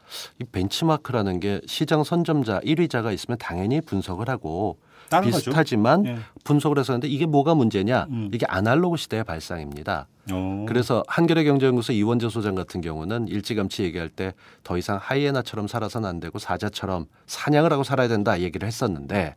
[0.41, 4.79] 이 벤치마크라는 게 시장 선점자 1위자가 있으면 당연히 분석을 하고.
[5.23, 6.17] 비슷하지만 예.
[6.45, 8.07] 분석을 해서 하는데 이게 뭐가 문제냐?
[8.11, 8.31] 음.
[8.33, 10.07] 이게 아날로그 시대의 발상입니다.
[10.33, 10.65] 어.
[10.69, 14.33] 그래서 한겨레 경제연구소 이원재 소장 같은 경우는 일찌감치 얘기할 때
[14.65, 19.37] 더 이상 하이에나처럼 살아서는 안 되고 사자처럼 사냥을 하고 살아야 된다 얘기를 했었는데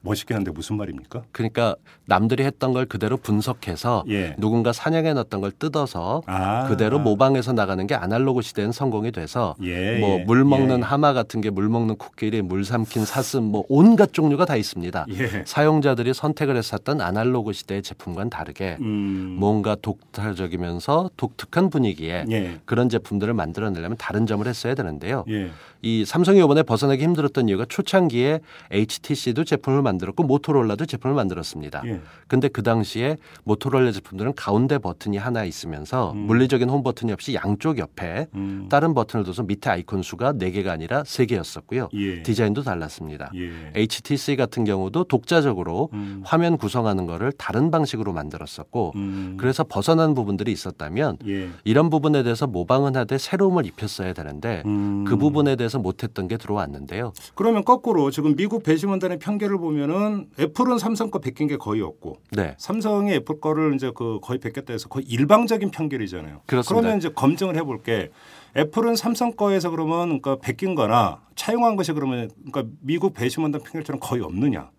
[0.00, 1.22] 멋있게 하는데 무슨 말입니까?
[1.32, 1.74] 그러니까
[2.06, 4.34] 남들이 했던 걸 그대로 분석해서 예.
[4.38, 7.02] 누군가 사냥해 놨던 걸 뜯어서 아, 그대로 아.
[7.02, 10.82] 모방해서 나가는 게 아날로그 시대는 성공이 돼서 예, 뭐 예, 물 먹는 예.
[10.82, 15.06] 하마 같은 게 물 먹는 코끼리, 물 삼킨 사슴 뭐 온갖 종류가 다 있습니다.
[15.10, 15.42] 예.
[15.44, 19.36] 사용자들이 선택을 했었던 아날로그 시대의 제품과는 다르게 음.
[19.38, 22.60] 뭔가 독특적이면서 독특한 분위기에 예.
[22.64, 25.24] 그런 제품들을 만들어내려면 다른 점을 했어야 되는데요.
[25.28, 25.50] 예.
[25.82, 28.40] 이 삼성이 이번에 벗어나기 힘들었던 이유가 초창기에
[28.72, 31.82] HTC도 제품을 만들었고 모토로라도 제품을 만들었습니다.
[31.86, 32.00] 예.
[32.26, 36.18] 근데 그 당시에 모토로라 제품들은 가운데 버튼이 하나 있으면서 음.
[36.26, 38.66] 물리적인 홈 버튼이 없이 양쪽 옆에 음.
[38.70, 42.22] 다른 버튼을 둬서 밑에 아이콘 수가 네개가 아니라 세개였었고요 예.
[42.22, 43.30] 디자인도 달랐습니다.
[43.34, 43.50] 예.
[43.74, 46.22] HTC 같은 경우도 독자적으로 음.
[46.24, 49.36] 화면 구성하는 거를 다른 방식으로 만들었었고 음.
[49.38, 51.48] 그래서 벗어난 부분들이 있었다면 예.
[51.64, 55.04] 이런 부분에 대해서 모방은 하되 새로움을 입혔어야 되는데 음.
[55.06, 57.12] 그 부분에 대해서 못했던 게 들어왔는데요.
[57.34, 62.18] 그러면 거꾸로 지금 미국 배심원단의 편견을 보면 은 애플은 삼성 거 베낀 게 거의 없고
[62.32, 62.54] 네.
[62.58, 66.42] 삼성이 애플 거를 이제 그 거의 베꼈다 해서 거의 일방적인 편견이잖아요.
[66.46, 66.80] 그렇습니다.
[66.80, 68.10] 그러면 이제 검증을 해볼 게.
[68.56, 74.22] 애플은 삼성 거에서 그러면 그러니까 베낀 거나 차용한 것이 그러면 그러니까 미국 배심원단 편견처럼 거의
[74.22, 74.70] 없느냐.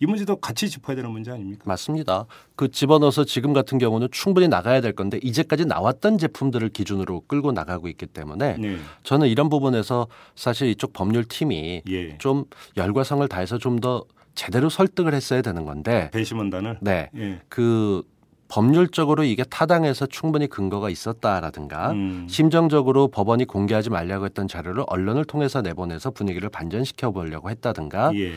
[0.00, 1.62] 이 문제도 같이 짚어야 되는 문제 아닙니까?
[1.64, 2.26] 맞습니다.
[2.56, 7.88] 그 집어넣어서 지금 같은 경우는 충분히 나가야 될 건데 이제까지 나왔던 제품들을 기준으로 끌고 나가고
[7.88, 8.76] 있기 때문에 네.
[9.04, 12.18] 저는 이런 부분에서 사실 이쪽 법률 팀이 예.
[12.18, 12.44] 좀
[12.76, 16.78] 열과 성을 다해서 좀 더 제대로 설득을 했어야 되는 건데 배심원단을.
[16.80, 17.10] 네.
[17.16, 17.40] 예.
[17.48, 18.02] 그
[18.48, 22.26] 법률적으로 이게 타당해서 충분히 근거가 있었다라든가 음.
[22.28, 28.34] 심정적으로 법원이 공개하지 말라고 했던 자료를 언론을 통해서 내보내서 분위기를 반전시켜 보려고 했다든가 예.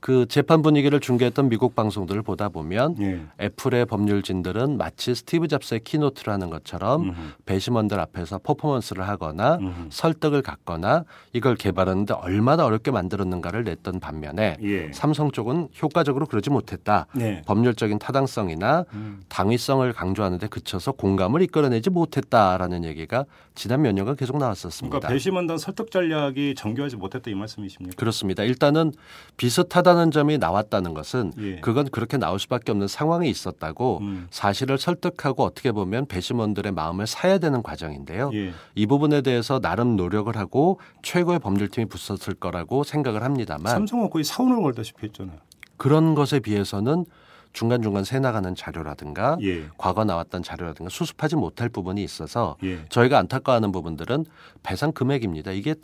[0.00, 3.20] 그 재판 분위기를 중계했던 미국 방송들을 보다 보면 예.
[3.40, 7.14] 애플의 법률진들은 마치 스티브 잡스의 keynote를 하는 것처럼 음흠.
[7.44, 9.88] 배심원들 앞에서 퍼포먼스를 하거나 음흠.
[9.90, 14.90] 설득을 갖거나 이걸 개발하는데 얼마나 어렵게 만들었는가를 냈던 반면에 예.
[14.92, 17.06] 삼성 쪽은 효과적으로 그러지 못했다.
[17.14, 17.42] 네.
[17.46, 19.20] 법률적인 타당성이나 음.
[19.28, 24.98] 당위성을 강조하는데 그쳐서 공감을 이끌어내지 못했다라는 얘기가 지난 몇 년간 계속 나왔었습니다.
[24.98, 27.96] 그러니까 배심원단 설득 전략이 정교하지 못했다 이 말씀이십니까?
[27.96, 28.44] 그렇습니다.
[28.44, 28.92] 일단은
[29.36, 31.60] 비슷하다 는 점이 나왔다는 것은 예.
[31.60, 34.28] 그건 그렇게 나올 수밖에 없는 상황이 있었다고 음.
[34.30, 38.30] 사실을 설득하고 어떻게 보면 배심원들의 마음을 사야 되는 과정인데요.
[38.34, 38.52] 예.
[38.74, 44.62] 이 부분에 대해서 나름 노력을 하고 최고의 법률팀이 붙었을 거라고 생각을 합니다만 삼성은 거의 사원을
[44.62, 45.38] 걸다시피 했잖아요.
[45.76, 47.06] 그런 것에 비해서는
[47.52, 49.64] 중간중간 새 나가는 자료라든가 예.
[49.76, 52.84] 과거 나왔던 자료라든가 수습하지 못할 부분이 있어서 예.
[52.88, 54.24] 저희가 안타까워하는 부분들은
[54.62, 55.52] 배상 금액입니다.
[55.52, 55.74] 이게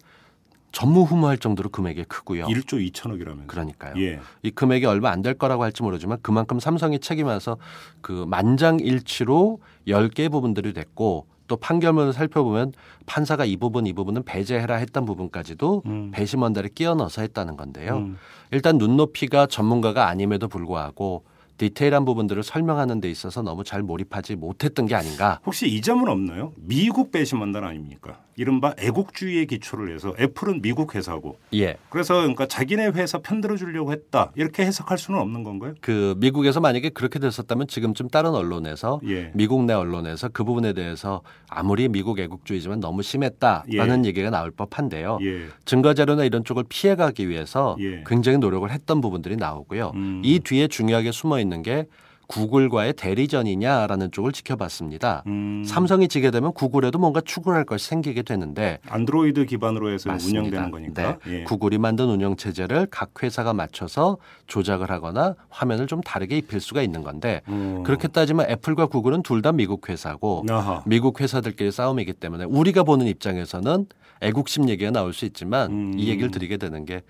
[0.77, 2.45] 전무후무할 정도로 금액이 크고요.
[2.47, 3.47] 1조 2천억이라면서.
[3.47, 3.95] 그러니까요.
[3.97, 4.21] 예.
[4.43, 7.57] 이 금액이 얼마 안 될 거라고 할지 모르지만 그만큼 삼성이 책임져서
[8.03, 9.59] 그 만장일치로
[9.89, 12.73] 10개 부분들이 됐고 또 판결문을 살펴보면
[13.07, 16.11] 판사가 이 부분 이 부분은 배제해라 했던 부분까지도 음.
[16.13, 17.97] 배심원들이 끼워 넣어서 했다는 건데요.
[17.97, 18.19] 음.
[18.51, 21.25] 일단 눈높이가 전문가가 아님에도 불구하고
[21.57, 25.41] 디테일한 부분들을 설명하는 데 있어서 너무 잘 몰입하지 못했던 게 아닌가.
[25.47, 26.53] 혹시 이 점은 없나요?
[26.57, 28.21] 미국 배심원단 아닙니까?
[28.37, 31.77] 이른바 애국주의에 기초를 해서 애플은 미국 회사고 예.
[31.89, 35.75] 그래서 그러니까 자기네 회사 편들어 주려고 했다 이렇게 해석할 수는 없는 건가요?
[35.81, 39.33] 그 미국에서 만약에 그렇게 됐었다면 지금쯤 다른 언론에서 예.
[39.35, 45.19] 미국 내 언론에서 그 부분에 대해서 아무리 미국 애국주의지만 너무 심했다라는 얘기가 나올 법한데요.
[45.23, 45.47] 예.
[45.65, 48.05] 증거 자료나 이런 쪽을 피해 가기 위해서 예.
[48.07, 49.93] 굉장히 노력을 했던 부분들이 나오고요.
[49.95, 50.21] 음.
[50.23, 51.87] 이 뒤에 중요하게 숨어 있는 게
[52.27, 55.23] 구글과의 대리전이냐라는 쪽을 지켜봤습니다.
[55.27, 55.63] 음.
[55.65, 60.41] 삼성이 지게 되면 구글에도 뭔가 추구할 것이 생기게 되는데 안드로이드 기반으로 해서 맞습니다.
[60.41, 61.19] 운영되는 거니까.
[61.25, 61.41] 네.
[61.41, 61.45] 예.
[61.45, 67.03] 구글이 만든 운영 체제를 각 회사가 맞춰서 조작을 하거나 화면을 좀 다르게 입힐 수가 있는
[67.03, 67.83] 건데 음.
[67.85, 70.83] 그렇게 따지면 애플과 구글은 둘 다 미국 회사고 아하.
[70.87, 73.87] 미국 회사들끼리 싸움이기 때문에 우리가 보는 입장에서는
[74.23, 75.93] 애국심 얘기가 나올 수 있지만 음.
[75.99, 77.03] 이 얘기를 드리게 되는 게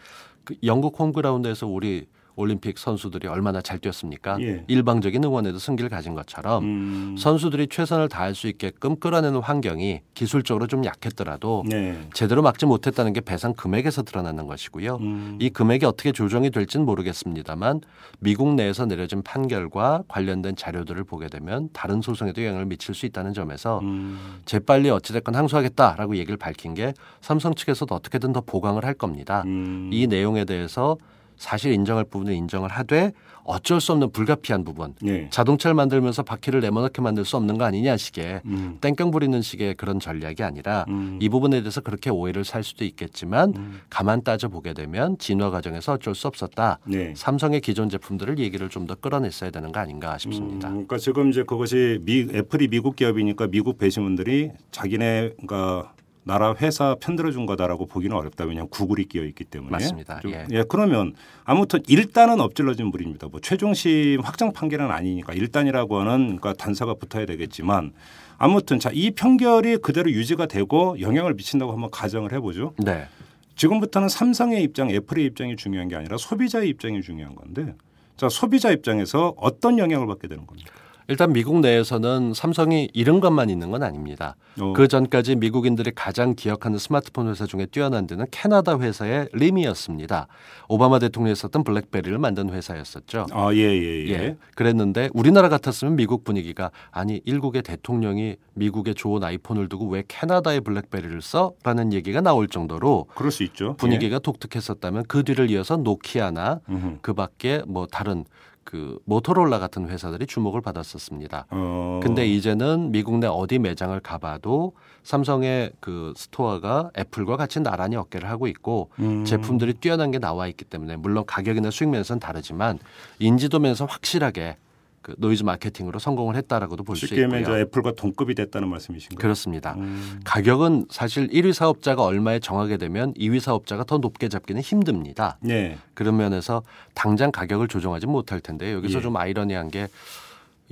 [0.44, 4.38] 그 영국 홈그라운드에서 우리 올림픽 선수들이 얼마나 잘 뛰었습니까?
[4.42, 4.62] 예.
[4.68, 7.16] 일방적인 응원에도 승기를 가진 것처럼 음.
[7.18, 11.99] 선수들이 최선을 다할 수 있게끔 끌어내는 환경이 기술적으로 좀 약했더라도 네.
[12.12, 14.96] 제대로 막지 못했다는 게 배상 금액에서 드러나는 것이고요.
[14.96, 15.38] 음.
[15.40, 17.81] 이 금액이 어떻게 조정이 될지는 모르겠습니다만
[18.20, 23.81] 미국 내에서 내려진 판결과 관련된 자료들을 보게 되면 다른 소송에도 영향을 미칠 수 있다는 점에서
[23.81, 24.18] 음.
[24.44, 29.42] 재빨리 어찌됐건 항소하겠다라고 얘기를 밝힌 게 삼성 측에서도 어떻게든 더 보강을 할 겁니다.
[29.46, 29.88] 음.
[29.90, 30.99] 이 내용에 대해서
[31.37, 33.12] 사실 인정할 부분은 인정을 하되
[33.44, 35.29] 어쩔 수 없는 불가피한 부분 네.
[35.31, 38.79] 자동차를 만들면서 바퀴를 네모나게 만들 수 없는 거 아니냐 식의 음.
[38.81, 41.18] 땡깡 부리는 식의 그런 전략이 아니라 음.
[41.22, 43.81] 이 부분에 대해서 그렇게 오해를 살 수도 있겠지만 음.
[43.88, 46.81] 가만 따져 보게 되면 진화 과정에서 어쩔 수 없었다.
[46.87, 47.12] 네.
[47.14, 50.68] 삼성의 기존 제품들을 얘기를 좀 더 끌어냈어야 되는 거 아닌가 싶습니다.
[50.68, 55.92] 음, 그러니까 지금 이제 그것이 미, 애플이 미국 기업이니까 미국 배심원들이 자기네 그러니까
[56.26, 58.44] 나라 회사 편들어 준 거다라고 보기는 어렵다.
[58.46, 59.70] 왜냐하면 구글이 끼어 있기 때문에.
[59.70, 60.18] 맞습니다.
[60.20, 60.44] 좀- 예.
[60.50, 60.64] 예.
[60.68, 63.28] 그러면 아무튼 일단은 엎질러진 물입니다.
[63.28, 67.92] 뭐 최종심 확정 판결은 아니니까 일단이라고 하는 그러니까 단서가 붙어야 되겠지만
[68.38, 72.74] 아무튼 자 이 판결이 그대로 유지가 되고 영향을 미친다고 한번 가정을 해보죠.
[72.78, 73.06] 네.
[73.54, 77.74] 지금부터는 삼성의 입장, 애플의 입장이 중요한 게 아니라 소비자의 입장이 중요한 건데
[78.16, 80.72] 자 소비자 입장에서 어떤 영향을 받게 되는 겁니까?
[81.08, 84.36] 일단 미국 내에서는 삼성이 이런 것만 있는 건 아닙니다.
[84.60, 84.72] 어.
[84.72, 90.26] 그 전까지 미국인들이 가장 기억하는 스마트폰 회사 중에 뛰어난 데는 캐나다 회사의 림이었습니다.
[90.68, 93.26] 오바마 대통령이 썼던 블랙베리를 만든 회사였었죠.
[93.30, 94.10] 아, 예, 예, 예.
[94.10, 94.36] 예.
[94.54, 101.22] 그랬는데 우리나라 같았으면 미국 분위기가 아니 일국의 대통령이 미국의 좋은 아이폰을 두고 왜 캐나다의 블랙베리를
[101.22, 101.52] 써?
[101.62, 103.76] 라는 얘기가 나올 정도로 그럴 수 있죠.
[103.76, 106.72] 분위기가 독특했었다면 그 뒤를 이어서 노키아나 예.
[106.72, 106.98] 음흠.
[107.02, 108.24] 그 밖에 뭐 다른
[108.66, 111.46] 그 모토로라 같은 회사들이 주목을 받았었습니다.
[111.50, 112.00] 어.
[112.02, 114.72] 근데 이제는 미국 내 어디 매장을 가봐도
[115.05, 119.24] 삼성의 그 스토어가 애플과 같이 나란히 어깨를 하고 있고 음.
[119.24, 122.81] 제품들이 뛰어난 게 나와 있기 때문에 물론 가격이나 수익 면에서는 다르지만
[123.20, 124.57] 인지도 면에서 확실하게
[125.06, 127.60] 그 노이즈 마케팅으로 성공을 했다라고도 볼수 쉽게 하면 이제 있고요.
[127.60, 129.18] 애플과 동급이 됐다는 말씀이신가요?
[129.22, 129.74] 그렇습니다.
[129.78, 130.18] 음.
[130.24, 135.38] 가격은 사실 1위 사업자가 얼마에 정하게 되면 2위 사업자가 더 높게 잡기는 힘듭니다.
[135.40, 135.78] 네.
[135.94, 136.64] 그런 면에서
[136.94, 139.02] 당장 가격을 조정하지 못할 텐데 여기서 예.
[139.02, 139.86] 좀 아이러니한 게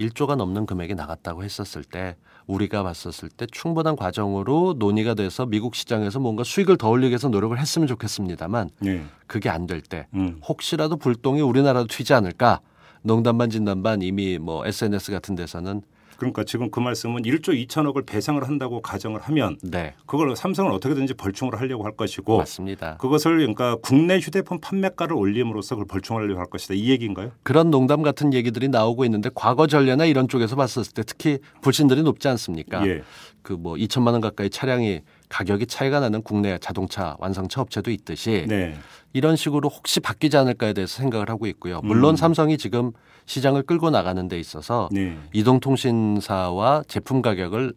[0.00, 2.16] 1조가 넘는 금액이 나갔다고 했었을 때
[2.48, 7.56] 우리가 봤었을 때 충분한 과정으로 논의가 돼서 미국 시장에서 뭔가 수익을 더 올리기 위해서 노력을
[7.56, 9.04] 했으면 좋겠습니다만 네.
[9.28, 10.40] 그게 안 될때 음.
[10.44, 12.58] 혹시라도 불똥이 우리나라도 튀지 않을까
[13.04, 15.82] 농담반 진담반 이미 뭐 SNS 같은 데서는
[16.16, 21.60] 그러니까 지금 그 말씀은 1조 2천억을 배상을 한다고 가정을 하면 네 그걸 삼성은 어떻게든지 벌충을
[21.60, 22.96] 하려고 할 것이고 맞습니다.
[22.96, 26.74] 그것을 그러니까 국내 휴대폰 판매가를 올림으로써 그걸 벌충하려고 할 것이다.
[26.74, 27.32] 이 얘기인가요?
[27.42, 32.28] 그런 농담 같은 얘기들이 나오고 있는데 과거 전례나 이런 쪽에서 봤었을 때 특히 불신들이 높지
[32.28, 32.86] 않습니까?
[32.86, 33.02] 예.
[33.42, 35.02] 그뭐 2천만 원 가까이 차량이
[35.34, 38.76] 가격이 차이가 나는 국내 자동차 완성차 업체도 있듯이 네.
[39.12, 41.80] 이런 식으로 혹시 바뀌지 않을까에 대해서 생각을 하고 있고요.
[41.82, 42.16] 물론 음.
[42.16, 42.92] 삼성이 지금
[43.26, 45.18] 시장을 끌고 나가는 데 있어서 네.
[45.32, 47.74] 이동통신사와 제품 가격을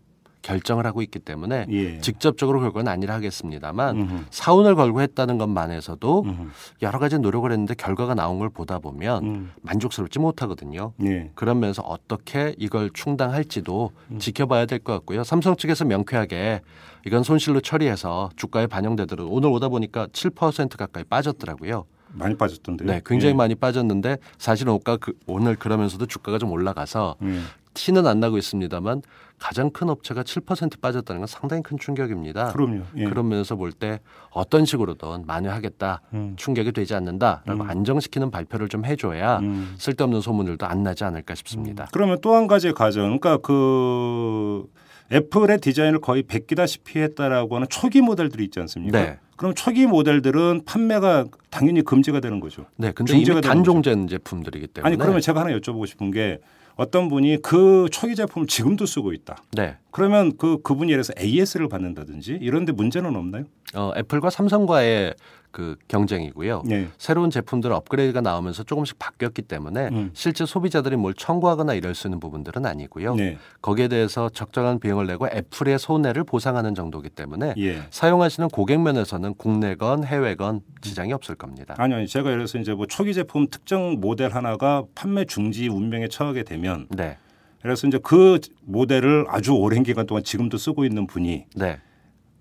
[0.47, 1.99] 결정을 하고 있기 때문에 예.
[1.99, 4.23] 직접적으로 그건 아니라 하겠습니다만 음흠.
[4.29, 6.49] 사운을 걸고 했다는 것만에서도 음흠.
[6.81, 9.51] 여러 가지 노력을 했는데 결과가 나온 걸 보다 보면 음.
[9.61, 10.93] 만족스럽지 못하거든요.
[11.03, 11.31] 예.
[11.35, 15.23] 그런 면에서 어떻게 이걸 충당할지도 지켜봐야 될 것 같고요.
[15.23, 16.61] 삼성 측에서 명쾌하게
[17.05, 21.85] 이건 손실로 처리해서 주가에 반영되도록 오늘 오다 보니까 7% 가까이 빠졌더라고요.
[22.13, 22.87] 많이 빠졌던데요.
[22.87, 23.35] 네, 굉장히 예.
[23.35, 27.39] 많이 빠졌는데 사실은 오가 그, 오늘 그러면서도 주가가 좀 올라가서 예.
[27.73, 29.01] 티는 안 나고 있습니다만
[29.39, 32.51] 가장 큰 업체가 7% 빠졌다는 건 상당히 큰 충격입니다.
[32.53, 32.81] 그럼요.
[32.97, 33.03] 예.
[33.05, 33.99] 그런 면에서 볼 때
[34.31, 36.33] 어떤 식으로든 만회하겠다, 음.
[36.37, 37.69] 충격이 되지 않는다라고 음.
[37.69, 39.75] 안정시키는 발표를 좀 해줘야 음.
[39.77, 41.87] 쓸데없는 소문들도 안 나지 않을까 싶습니다.
[41.93, 44.65] 그러면 또 한 가지 가정, 그러니까 그
[45.11, 48.99] 애플의 디자인을 거의 베끼다시피 했다라고 하는 초기 모델들이 있지 않습니까?
[48.99, 49.19] 네.
[49.37, 52.65] 그럼 초기 모델들은 판매가 당연히 금지가 되는 거죠.
[52.75, 56.39] 네, 근데 이미 단종된 제품들이기 때문에 아니 그러면 제가 하나 여쭤보고 싶은 게
[56.77, 59.37] 어떤 분이 그 초기 제품을 지금도 쓰고 있다.
[59.51, 59.77] 네.
[59.91, 63.45] 그러면 그 그분이 예를 들어서 AS를 받는다든지 이런데 문제는 없나요?
[63.75, 65.15] 어, 애플과 삼성과의
[65.51, 66.63] 그 경쟁이고요.
[66.65, 66.87] 네.
[66.97, 70.11] 새로운 제품들 업그레이드가 나오면서 조금씩 바뀌었기 때문에 음.
[70.13, 73.15] 실제 소비자들이 뭘 청구하거나 이럴 수 있는 부분들은 아니고요.
[73.15, 73.37] 네.
[73.61, 77.81] 거기에 대해서 적정한 비용을 내고 애플의 손해를 보상하는 정도이기 때문에 예.
[77.89, 81.75] 사용하시는 고객 면에서는 국내건 해외건 지장이 없을 겁니다.
[81.77, 86.07] 아니 아니 제가 예를 들어서 이제 뭐 초기 제품 특정 모델 하나가 판매 중지 운명에
[86.07, 87.17] 처하게 되면 네.
[87.61, 91.79] 그래서 이제 그 모델을 아주 오랜 기간 동안 지금도 쓰고 있는 분이 네.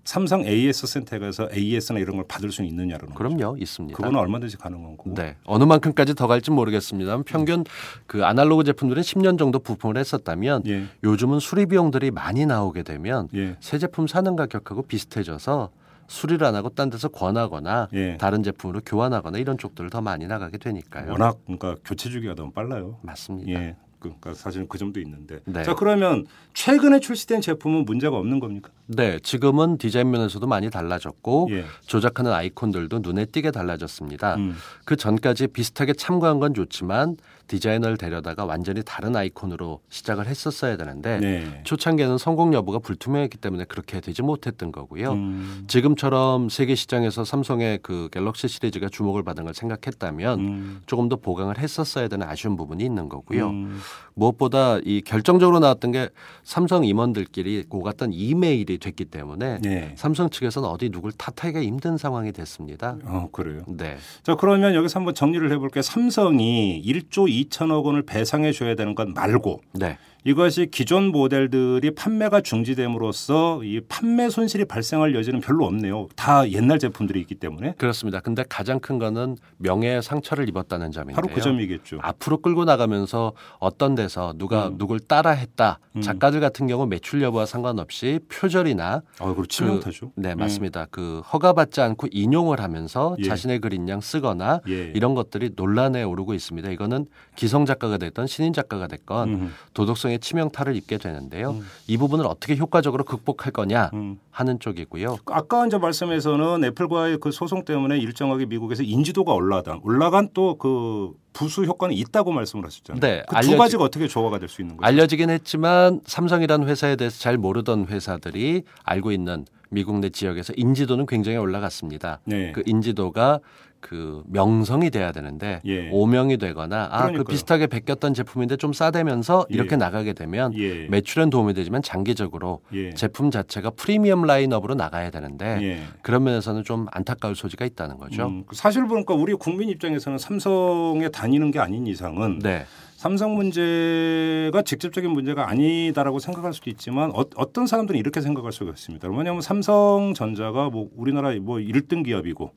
[0.07, 3.17] 삼성 AS 센터에 가서 AS나 이런 걸 받을 수 있느냐라는 거죠.
[3.17, 3.57] 그럼요.
[3.57, 3.97] 있습니다.
[3.97, 5.13] 그거는 얼마든지 가능한 거고.
[5.13, 5.35] 네.
[5.43, 7.65] 어느 만큼까지 더 갈지 모르겠습니다만 평균
[8.05, 10.85] 그 아날로그 제품들은 10년 정도 부품을 했었다면 예.
[11.03, 13.57] 요즘은 수리 비용들이 많이 나오게 되면 예.
[13.59, 15.71] 새 제품 사는 가격하고 비슷해져서
[16.07, 18.15] 수리를 안 하고 딴 데서 권하거나 예.
[18.15, 21.11] 다른 제품으로 교환하거나 이런 쪽들을 더 많이 나가게 되니까요.
[21.11, 22.97] 워낙 그러니까 교체 주기가 너무 빨라요.
[23.01, 23.51] 맞습니다.
[23.51, 23.75] 예.
[24.19, 25.39] 그러니까 사실은 그 점도 있는데.
[25.45, 25.63] 네.
[25.63, 28.71] 자 그러면 최근에 출시된 제품은 문제가 없는 겁니까?
[28.87, 31.65] 네, 지금은 디자인 면에서도 많이 달라졌고 예.
[31.85, 34.35] 조작하는 아이콘들도 눈에 띄게 달라졌습니다.
[34.35, 34.55] 음.
[34.85, 37.17] 그 전까지 비슷하게 참고한 건 좋지만
[37.47, 41.61] 디자이너를 데려다가 완전히 다른 아이콘으로 시작을 했었어야 되는데 네.
[41.63, 45.13] 초창기에는 성공 여부가 불투명했기 때문에 그렇게 되지 못했던 거고요.
[45.13, 45.65] 음.
[45.67, 50.81] 지금처럼 세계 시장에서 삼성의 그 갤럭시 시리즈가 주목을 받은 걸 생각했다면 음.
[50.85, 53.49] 조금 더 보강을 했었어야 되는 아쉬운 부분이 있는 거고요.
[53.49, 53.79] 음.
[54.17, 56.09] 무엇보다 이 결정적으로 나왔던 게
[56.43, 59.93] 삼성 임원들끼리 오갔던 이메일이 됐기 때문에 네.
[59.95, 62.97] 삼성 측에서는 어디 누굴 탓하기가 힘든 상황이 됐습니다.
[63.05, 63.61] 어 그래요.
[63.67, 63.97] 네.
[64.23, 65.81] 자 그러면 여기서 한번 정리를 해볼게.
[65.81, 69.97] 삼성이 1조 2천억 원을 배상해 줘야 되는 것 말고 네.
[70.27, 76.09] 이것이 기존 모델들이 판매가 중지됨으로써 이 판매 손실이 발생할 여지는 별로 없네요.
[76.17, 78.19] 다 옛날 제품들이 있기 때문에 그렇습니다.
[78.19, 81.15] 근데 가장 큰 거는 명예의 상처를 입었다는 점인데요.
[81.15, 81.99] 바로 그 점이겠죠.
[82.01, 84.77] 앞으로 끌고 나가면서 어떤 데서 누가 음.
[84.77, 86.01] 누굴 따라했다 음.
[86.01, 90.11] 작가들 같은 경우 매출 여부와 상관없이 표절이나 아, 그리고 치명타죠.
[90.15, 90.87] 네 맞습니다.
[90.91, 93.23] 그 허가받지 않고 인용을 하면서 예.
[93.23, 94.91] 자신의 글인 양 쓰거나 예.
[94.93, 96.69] 이런 것들이 논란에 오르고 있습니다.
[96.71, 97.05] 이거는
[97.37, 101.51] 기성 작가가 됐던 신인 작가가 됐건 음, 도덕성 의 치명타를 입게 되는데요.
[101.51, 101.65] 음.
[101.87, 104.19] 이 부분을 어떻게 효과적으로 극복할 거냐 음.
[104.31, 105.17] 하는 쪽이고요.
[105.27, 111.63] 아까 이제 말씀에서는 애플과의 그 소송 때문에 일정하게 미국에서 인지도가 올라간 올라간 또 그 부수
[111.65, 112.99] 효과는 있다고 말씀을 하셨잖아요.
[112.99, 114.87] 네, 그두 알려지- 가지가 어떻게 조화가 될 수 있는 거죠?
[114.87, 121.37] 알려지긴 했지만 삼성이라는 회사에 대해서 잘 모르던 회사들이 알고 있는 미국 내 지역에서 인지도는 굉장히
[121.37, 122.21] 올라갔습니다.
[122.25, 122.53] 네.
[122.53, 123.39] 그 인지도가
[123.87, 125.89] 그 명성이 돼야 되는데 예.
[125.91, 127.23] 오명이 되거나 아 그.
[127.23, 129.75] 비슷하게 베꼈던 제품인데 좀 싸대면서 이렇게 예.
[129.77, 130.87] 나가게 되면 예.
[130.87, 132.93] 매출엔 도움이 되지만 장기적으로 예.
[132.93, 135.79] 제품 자체가 프리미엄 라인업으로 나가야 되는데 예.
[136.01, 138.27] 그런 면에서는 좀 안타까울 소지가 있다는 거죠.
[138.27, 142.65] 음, 사실 보니까 우리 국민 입장에서는 삼성에 다니는 게 아닌 이상은 네.
[142.97, 149.07] 삼성 문제가 직접적인 문제가 아니다라고 생각할 수도 있지만 어, 떤 사람들은 이렇게 생각할 수가 있습니다.
[149.07, 152.51] 왜냐하면 삼성전자가 뭐 우리나라 뭐 1등 기업이고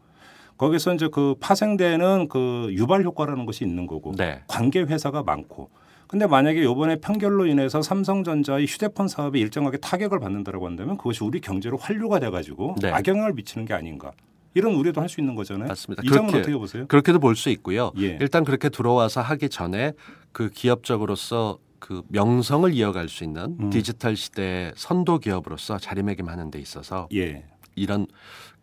[0.60, 4.42] 거기서 이제 그 파생되는 그 유발 효과라는 것이 있는 거고 네.
[4.46, 5.70] 관계 회사가 많고
[6.06, 11.78] 근데 만약에 이번에 판결로 인해서 삼성전자의 휴대폰 사업에 일정하게 타격을 받는다라고 한다면 그것이 우리 경제로
[11.78, 12.90] 환류가 돼 가지고 네.
[12.90, 14.10] 악영향을 미치는 게 아닌가
[14.52, 15.68] 이런 우려도 할 수 있는 거잖아요.
[15.68, 16.02] 맞습니다.
[16.04, 16.86] 이 점은 그렇게- 어떻게 보세요?
[16.88, 17.92] 그렇게도 볼 수 있고요.
[17.98, 18.18] 예.
[18.20, 19.92] 일단 그렇게 들어와서 하기 전에
[20.32, 23.70] 그 기업적으로서 그 명성을 이어갈 수 있는 음.
[23.70, 27.44] 디지털 시대의 선도 기업으로서 자리매김하는 데 있어서 예.
[27.76, 28.06] 이런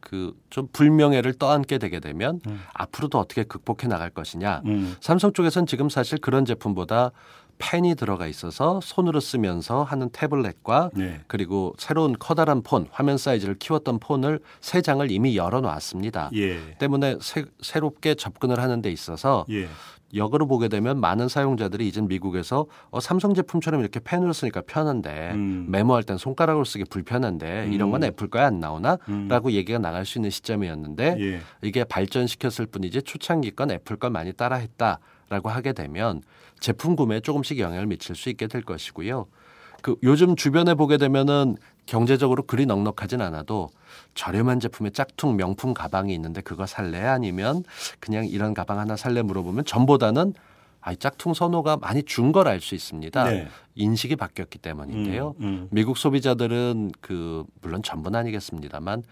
[0.08, 2.62] 그 좀 불명예를 떠안게 되게 되면 음.
[2.74, 4.63] 앞으로도 어떻게 극복해 나갈 것이냐.
[4.65, 4.96] 음.
[5.02, 7.12] 삼성 쪽에서는 지금 사실 그런 제품보다
[7.60, 11.22] 펜이 들어가 있어서 손으로 쓰면서 하는 태블릿과 네.
[11.28, 16.30] 그리고 새로운 커다란 폰, 화면 사이즈를 키웠던 폰을 세 장을 이미 열어놨습니다.
[16.36, 16.76] 예.
[16.78, 19.67] 때문에 새, 새롭게 접근을 하는 데 있어서 예.
[20.13, 25.65] 역으로 보게 되면 많은 사용자들이 이젠 미국에서 어, 삼성 제품처럼 이렇게 펜으로 쓰니까 편한데 음.
[25.70, 28.08] 메모할 땐 손가락으로 쓰기 불편한데 이런 건 음.
[28.08, 28.98] 애플 거에 안 나오나?
[29.10, 29.28] 음.
[29.28, 31.41] 라고 얘기가 나갈 수 있는 시점이었는데 예.
[31.62, 36.22] 이게 발전시켰을 뿐이지 초창기 건 애플 걸 많이 따라했다라고 하게 되면
[36.60, 39.26] 제품 구매에 조금씩 영향을 미칠 수 있게 될 것이고요.
[39.82, 43.70] 그 요즘 주변에 보게 되면은 경제적으로 그리 넉넉하진 않아도
[44.17, 47.63] 저렴한 제품의 짝퉁 명품 가방이 있는데 그거 살래 아니면
[47.99, 50.34] 그냥 이런 가방 하나 살래 물어보면 전보다는
[50.82, 53.23] 아, 이 짝퉁 선호가 많이 준 걸 알 수 있습니다.
[53.30, 53.47] 네.
[53.75, 55.36] 인식이 바뀌었기 때문인데요.
[55.39, 55.67] 음, 음.
[55.71, 59.03] 미국 소비자들은 그 물론 전부는 아니겠습니다만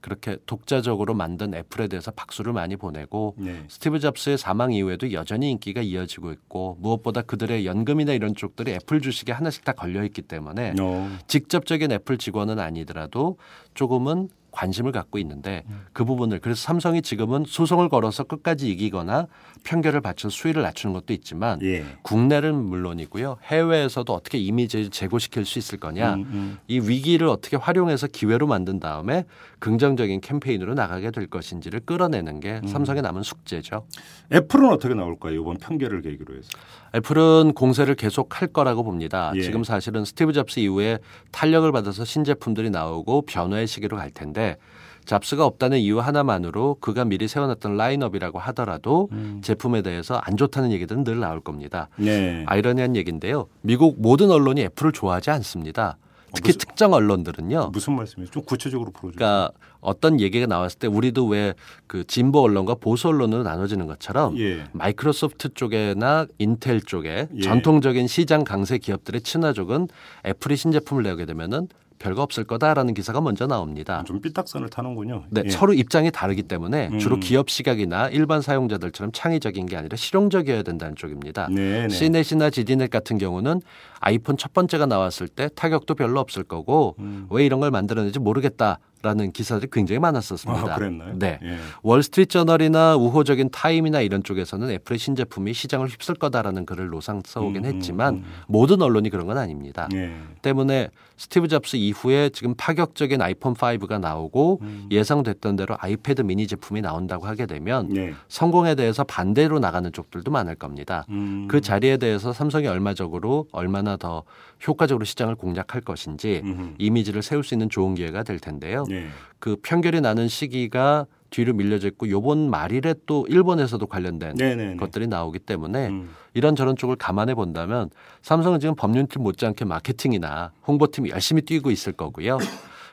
[0.00, 3.64] 그렇게 독자적으로 만든 애플에 대해서 박수를 많이 보내고 네.
[3.68, 9.32] 스티브 잡스의 사망 이후에도 여전히 인기가 이어지고 있고 무엇보다 그들의 연금이나 이런 쪽들이 애플 주식에
[9.32, 11.10] 하나씩 다 걸려 있기 때문에 어.
[11.26, 13.38] 직접적인 애플 직원은 아니더라도
[13.72, 15.86] 조금은 관심을 갖고 있는데 음.
[15.92, 19.26] 그 부분을 그래서 삼성이 지금은 소송을 걸어서 끝까지 이기거나
[19.64, 21.84] 편결을 바쳐 수위를 낮추는 것도 있지만 예.
[22.02, 26.58] 국내는 물론이고요 해외에서도 어떻게 이미지를 제고시킬 수 있을 거냐 음, 음.
[26.68, 29.24] 이 위기를 어떻게 활용해서 기회로 만든 다음에
[29.58, 32.68] 긍정적인 캠페인으로 나가게 될 것인지를 끌어내는 게 음.
[32.68, 33.86] 삼성에 남은 숙제죠.
[34.32, 35.40] 애플은 어떻게 나올까요?
[35.40, 36.50] 이번 판결을 계기로 해서.
[36.94, 39.32] 애플은 공세를 계속 할 거라고 봅니다.
[39.34, 39.42] 예.
[39.42, 40.98] 지금 사실은 스티브 잡스 이후에
[41.32, 44.56] 탄력을 받아서 신제품들이 나오고 변화의 시기로 갈 텐데
[45.04, 49.40] 잡스가 없다는 이유 하나만으로 그가 미리 세워놨던 라인업이라고 하더라도 음.
[49.42, 51.88] 제품에 대해서 안 좋다는 얘기들은 늘 나올 겁니다.
[51.96, 52.44] 네.
[52.46, 53.48] 아이러니한 얘기인데요.
[53.60, 55.98] 미국 모든 언론이 애플을 좋아하지 않습니다.
[56.32, 57.70] 특히 무슨- 특정 언론들은요.
[57.72, 58.32] 무슨 말씀이세요?
[58.32, 59.18] 좀 구체적으로 풀어주세요.
[59.18, 59.52] 그러니까
[59.84, 61.54] 어떤 얘기가 나왔을 때 우리도 왜
[61.86, 64.64] 그 진보 언론과 보수 언론으로 나눠지는 것처럼 예.
[64.72, 67.40] 마이크로소프트 쪽에나 인텔 쪽에 예.
[67.40, 69.88] 전통적인 시장 강세 기업들의 친화족은
[70.26, 71.68] 애플이 신제품을 내게 되면은
[72.00, 74.02] 별거 없을 거다라는 기사가 먼저 나옵니다.
[74.06, 75.24] 좀 삐딱선을 타는군요.
[75.30, 75.48] 네, 예.
[75.48, 76.98] 서로 입장이 다르기 때문에 음.
[76.98, 81.48] 주로 기업 시각이나 일반 사용자들처럼 창의적인 게 아니라 실용적이어야 된다는 쪽입니다.
[81.50, 81.88] 네, 네.
[81.88, 83.62] CNET이나 ZDNet 같은 경우는
[84.00, 87.26] 아이폰 첫 번째가 나왔을 때 타격도 별로 없을 거고 음.
[87.30, 90.72] 왜 이런 걸 만들었는지 모르겠다 라는 기사들이 굉장히 많았었습니다.
[90.72, 91.12] 아, 그랬나요?
[91.18, 91.38] 네.
[91.42, 91.58] 예.
[91.82, 97.68] 월스트리트 저널이나 우호적인 타임이나 이런 쪽에서는 애플의 신제품이 시장을 휩쓸 거다라는 글을 노상 써오긴 음,
[97.68, 98.24] 음, 했지만 음.
[98.48, 99.90] 모든 언론이 그런 건 아닙니다.
[99.92, 100.14] 예.
[100.40, 100.88] 때문에
[101.18, 104.88] 스티브 잡스 이후에 지금 파격적인 아이폰 5가 나오고 음.
[104.90, 108.14] 예상됐던 대로 아이패드 미니 제품이 나온다고 하게 되면 예.
[108.28, 111.04] 성공에 대해서 반대로 나가는 쪽들도 많을 겁니다.
[111.10, 111.46] 음.
[111.50, 114.22] 그 자리에 대해서 삼성이 얼마적으로 얼마나 더
[114.66, 116.42] 효과적으로 시장을 공략할 것인지.
[116.78, 118.84] 이미지를 세울 수 있는 좋은 기회가 될 텐데요.
[118.94, 119.06] 예.
[119.38, 124.76] 그 편결이 나는 시기가 뒤로 밀려져 있고 요번 말일에 또 일본에서도 관련된 네네.
[124.76, 126.10] 것들이 나오기 때문에 음.
[126.32, 127.90] 이런 저런 쪽을 감안해 본다면
[128.22, 132.38] 삼성은 지금 법률팀 못지않게 마케팅이나 홍보팀이 열심히 뛰고 있을 거고요.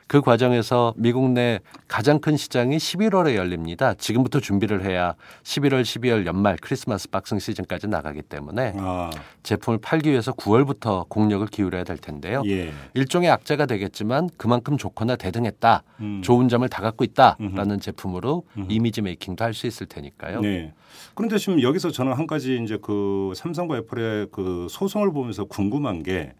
[0.06, 3.94] 그 과정에서 미국 내 가장 큰 시장이 11월에 열립니다.
[3.94, 9.10] 지금부터 준비를 해야 11월, 12월 연말 크리스마스 박싱 시즌까지 나가기 때문에 아,
[9.42, 12.42] 제품을 팔기 위해서 9월부터 공력을 기울여야 될 텐데요.
[12.46, 12.72] 예.
[12.94, 15.82] 일종의 악재가 되겠지만 그만큼 좋거나 대등했다.
[16.00, 16.22] 음.
[16.22, 20.40] 좋은 점을 다 갖고 있다라는 제품으로 이미지 메이킹도 할 수 있을 테니까요.
[20.40, 20.72] 네.
[21.14, 26.32] 그런데 지금 여기서 저는 한 가지 이제 그 삼성과 애플의 그 소송을 보면서 궁금한 게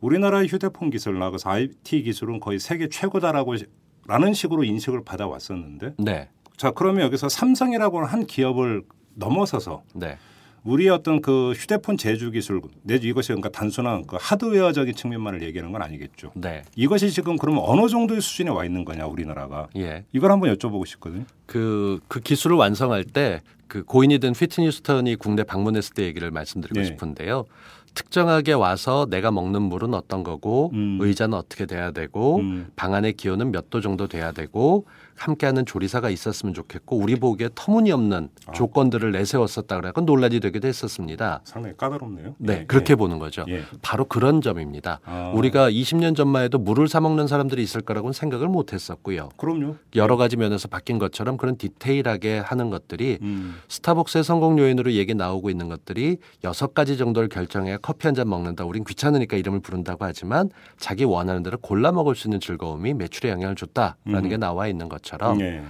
[0.00, 3.66] 우리나라의 휴대폰 기술나 그 IT 기술은 거의 세계 최고다라고 시-
[4.06, 6.28] 라는 식으로 인식을 받아왔었는데 네.
[6.56, 8.82] 자 그러면 여기서 삼성이라고 하는 한 기업을
[9.14, 10.16] 넘어서서 네.
[10.64, 15.80] 우리의 어떤 그 휴대폰 제조 기술 내지 이것이 그러니까 단순한 그 하드웨어적인 측면만을 얘기하는 건
[15.82, 16.32] 아니겠죠.
[16.34, 16.62] 네.
[16.74, 20.04] 이것이 지금 그러면 어느 정도의 수준에 와 있는 거냐 우리나라가 예.
[20.12, 21.24] 이걸 한번 여쭤보고 싶거든요.
[21.46, 26.78] 그, 그 기술을 완성할 때 그 고인이 된 휘트니 휴스턴이 국내 방문했을 때 얘기를 말씀드리고
[26.78, 26.84] 네.
[26.86, 27.46] 싶은데요.
[27.96, 30.98] 특정하게 와서 내가 먹는 물은 어떤 거고 음.
[31.00, 32.68] 의자는 어떻게 돼야 되고 음.
[32.76, 34.84] 방 안의 기온은 몇 도 정도 돼야 되고
[35.16, 38.52] 함께하는 조리사가 있었으면 좋겠고 우리 보기에 터무니없는 아.
[38.52, 41.40] 조건들을 내세웠었다 그래서 논란이 되기도 했었습니다.
[41.44, 42.34] 상당히 까다롭네요.
[42.38, 42.96] 네, 예, 그렇게 예.
[42.96, 43.44] 보는 거죠.
[43.48, 43.62] 예.
[43.82, 45.00] 바로 그런 점입니다.
[45.04, 45.32] 아.
[45.34, 49.28] 우리가 20년 전만 해도 물을 사 먹는 사람들이 있을 거라고는 생각을 못 했었고요.
[49.36, 49.76] 그럼요.
[49.94, 53.56] 여러 가지 면에서 바뀐 것처럼 그런 디테일하게 하는 것들이 음.
[53.68, 58.64] 스타벅스의 성공 요인으로 얘기 나오고 있는 것들이 여섯 가지 정도를 결정해야 커피 한 잔 먹는다.
[58.64, 60.48] 우린 귀찮으니까 이름을 부른다고 하지만
[60.78, 64.28] 자기 원하는 대로 골라 먹을 수 있는 즐거움이 매출에 영향을 줬다라는 음.
[64.30, 65.62] 게 나와 있는 것처럼 예.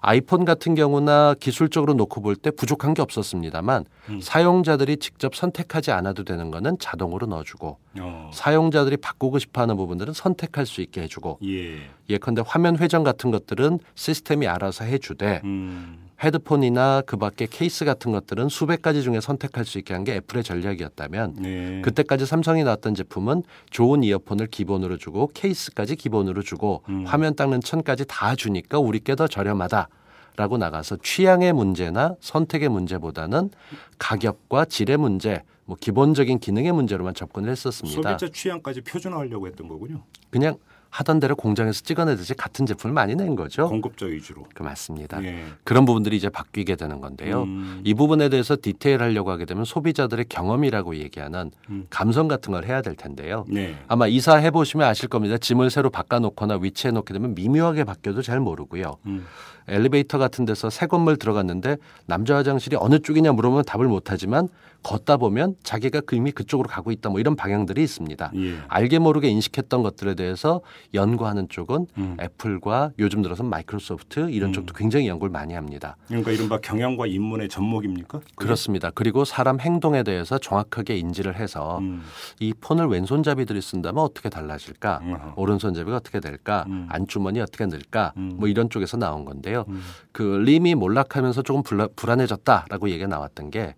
[0.00, 4.20] 아이폰 같은 경우나 기술적으로 놓고 볼 때 부족한 게 없었습니다만 음.
[4.20, 8.30] 사용자들이 직접 선택하지 않아도 되는 거는 자동으로 넣어주고 어.
[8.34, 11.78] 사용자들이 바꾸고 싶어하는 부분들은 선택할 수 있게 해주고 예.
[12.10, 16.03] 예컨대 화면 회전 같은 것들은 시스템이 알아서 해주되 음.
[16.24, 20.44] 헤드폰이나 그 밖에 케이스 같은 것들은 수백 가지 중에 선택할 수 있게 한 게 애플의
[20.44, 21.80] 전략이었다면 네.
[21.82, 27.04] 그때까지 삼성이 나왔던 제품은 좋은 이어폰을 기본으로 주고 케이스까지 기본으로 주고 음.
[27.06, 29.88] 화면 닦는 천까지 다 주니까 우리께 더 저렴하다
[30.36, 33.50] 라고 나가서 취향의 문제나 선택의 문제보다는
[33.98, 38.18] 가격과 질의 문제, 뭐 기본적인 기능의 문제로만 접근을 했었습니다.
[38.18, 40.02] 소비자 취향까지 표준화하려고 했던 거군요.
[40.30, 40.56] 그냥
[40.94, 43.68] 하던 대로 공장에서 찍어내듯이 같은 제품을 많이 낸 거죠.
[43.68, 44.46] 공급자 위주로.
[44.54, 45.20] 그 맞습니다.
[45.24, 45.44] 예.
[45.64, 47.42] 그런 부분들이 이제 바뀌게 되는 건데요.
[47.42, 47.80] 음.
[47.82, 51.86] 이 부분에 대해서 디테일하려고 하게 되면 소비자들의 경험이라고 얘기하는 음.
[51.90, 53.44] 감성 같은 걸 해야 될 텐데요.
[53.48, 53.76] 네.
[53.88, 55.36] 아마 이사해 보시면 아실 겁니다.
[55.36, 58.96] 짐을 새로 바꿔놓거나 위치해 놓게 되면 미묘하게 바뀌어도 잘 모르고요.
[59.06, 59.26] 음.
[59.68, 64.48] 엘리베이터 같은 데서 새 건물 들어갔는데 남자 화장실이 어느 쪽이냐 물어보면 답을 못하지만
[64.82, 68.32] 걷다 보면 자기가 그 이미 그쪽으로 가고 있다 뭐 이런 방향들이 있습니다.
[68.36, 68.58] 예.
[68.68, 70.60] 알게 모르게 인식했던 것들에 대해서
[70.92, 72.16] 연구하는 쪽은 음.
[72.20, 75.96] 애플과 요즘 들어서 마이크로소프트 이런 쪽도 굉장히 연구를 많이 합니다.
[76.06, 78.20] 그러니까 이른바 경영과 인문의 접목입니까?
[78.36, 78.90] 그렇습니다.
[78.94, 82.02] 그리고 사람 행동에 대해서 정확하게 인지를 해서 음.
[82.40, 85.32] 이 폰을 왼손잡이들이 쓴다면 어떻게 달라질까?
[85.36, 86.64] 오른손잡이가 어떻게 될까?
[86.68, 86.86] 음.
[86.90, 88.12] 안주머니 어떻게 늘까?
[88.18, 88.34] 음.
[88.36, 89.53] 뭐 이런 쪽에서 나온 건데요.
[89.62, 89.80] 음.
[90.12, 91.62] 그 림이 몰락하면서 조금
[91.94, 93.74] 불안해졌다라고 얘기가 나왔던 게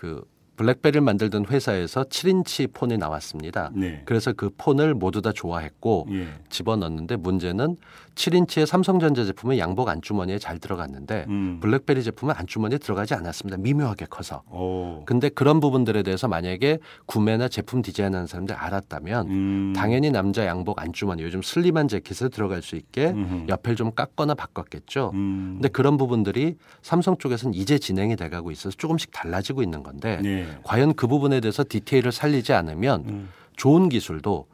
[0.00, 0.24] 그
[0.60, 3.70] 블랙베리를 만들던 회사에서 7인치 폰이 나왔습니다.
[3.72, 4.02] 네.
[4.04, 6.28] 그래서 그 폰을 모두 다 좋아했고 예.
[6.50, 7.78] 집어넣는데 문제는
[8.14, 11.58] 7인치의 삼성전자 제품은 양복 안주머니에 잘 들어갔는데 음.
[11.60, 13.56] 블랙베리 제품은 안주머니에 들어가지 않았습니다.
[13.56, 14.42] 미묘하게 커서.
[14.50, 15.02] 오.
[15.06, 19.72] 근데 그런 부분들에 대해서 만약에 구매나 제품 디자인하는 사람들이 알았다면 음.
[19.74, 23.46] 당연히 남자 양복 안주머니 요즘 슬림한 재킷에 들어갈 수 있게 음흠.
[23.48, 25.12] 옆을 좀 깎거나 바꿨겠죠.
[25.14, 25.52] 음.
[25.54, 30.46] 근데 그런 부분들이 삼성 쪽에서는 이제 진행이 돼가고 있어서 조금씩 달라지고 있는 건데 네.
[30.62, 33.28] 과연 그 부분에 대해서 디테일을 살리지 않으면 음.
[33.56, 34.46] 좋은 기술도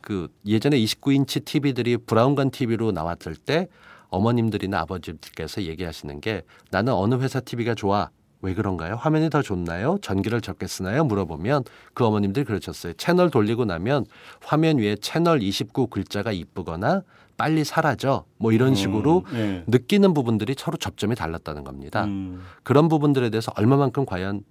[0.00, 3.68] 그 예전에 29인치 TV들이 브라운관 TV로 나왔을 때
[4.10, 8.10] 어머님들이나 아버지들께서 얘기하시는 게 나는 어느 회사 TV가 좋아.
[8.40, 8.94] 왜 그런가요?
[8.94, 9.98] 화면이 더 좋나요?
[10.00, 11.04] 전기를 적게 쓰나요?
[11.04, 12.92] 물어보면 그 어머님들이 그러셨어요.
[12.92, 14.06] 채널 돌리고 나면
[14.40, 17.02] 화면 위에 채널 29 글자가 이쁘거나
[17.36, 18.24] 빨리 사라져.
[18.36, 19.36] 뭐 이런 식으로 음.
[19.36, 19.64] 예.
[19.66, 22.04] 느끼는 부분들이 서로 접점이 달랐다는 겁니다.
[22.04, 22.42] 음.
[22.62, 24.42] 그런 부분들에 대해서 얼마만큼 과연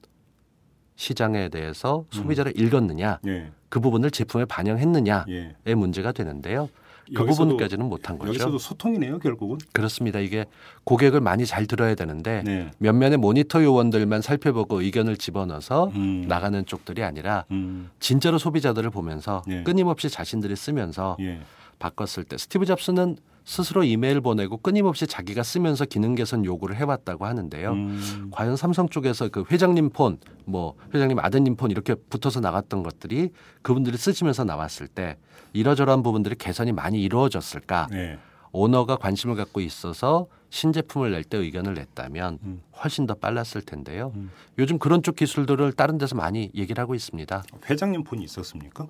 [1.07, 3.51] 시장에 대해서 소비자를 읽었느냐, 예.
[3.69, 5.73] 그 부분을 제품에 반영했느냐의 예.
[5.75, 6.67] 문제가 되는데요.
[7.15, 8.29] 그 여기서도- 부분까지는 못한 거죠.
[8.31, 9.57] 여기서도 소통이네요, 결국은.
[9.71, 10.19] 그렇습니다.
[10.19, 10.43] 이게
[10.83, 12.69] 고객을 많이 잘 들어야 되는데 네.
[12.79, 16.25] 몇몇의 모니터 요원들만 살펴보고 의견을 집어넣어서 음.
[16.27, 17.89] 나가는 쪽들이 아니라 음.
[18.01, 19.63] 진짜로 소비자들을 보면서 네.
[19.63, 21.39] 끊임없이 자신들이 쓰면서 예.
[21.79, 23.15] 바꿨을 때 스티브 잡스는
[23.47, 27.71] 스스로 이메일 보내고 끊임없이 자기가 쓰면서 기능 개선 요구를 해왔다고 하는데요.
[27.71, 28.27] 음.
[28.29, 33.29] 과연 삼성 쪽에서 그 회장님 폰, 뭐 회장님 아드님 폰 이렇게 붙어서 나갔던 것들이
[33.61, 35.15] 그분들이 쓰시면서 나왔을 때
[35.53, 37.87] 이러저러한 부분들이 개선이 많이 이루어졌을까?
[37.89, 38.19] 네.
[38.51, 42.61] 오너가 관심을 갖고 있어서 신제품을 낼 때 의견을 냈다면 음.
[42.83, 44.11] 훨씬 더 빨랐을 텐데요.
[44.15, 44.29] 음.
[44.59, 47.43] 요즘 그런 쪽 기술들을 다른 데서 많이 얘기를 하고 있습니다.
[47.69, 48.87] 회장님 폰이 있었습니까?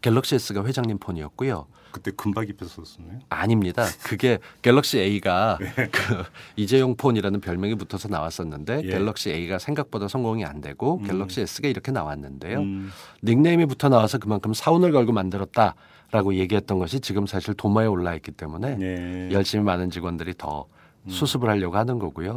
[0.00, 1.66] 갤럭시 S가 회장님 폰이었고요.
[1.90, 3.18] 그때 금박 입혀서 썼나요?
[3.28, 3.84] 아닙니다.
[4.04, 5.88] 그게 갤럭시 A가 네.
[5.90, 6.24] 그
[6.56, 8.88] 이재용 폰이라는 별명이 붙어서 나왔었는데 예.
[8.88, 11.04] 갤럭시 A가 생각보다 성공이 안 되고 음.
[11.04, 12.60] 갤럭시 S가 이렇게 나왔는데요.
[12.60, 12.90] 음,
[13.24, 18.76] 닉네임이 붙어 나와서 그만큼 사운을 걸고 만들었다라고 얘기했던 것이 지금 사실 도마에 올라 있기 때문에
[18.76, 19.28] 네.
[19.32, 20.78] 열심히 많은 직원들이 더 음.
[21.08, 22.36] 수습을 하려고 하는 거고요.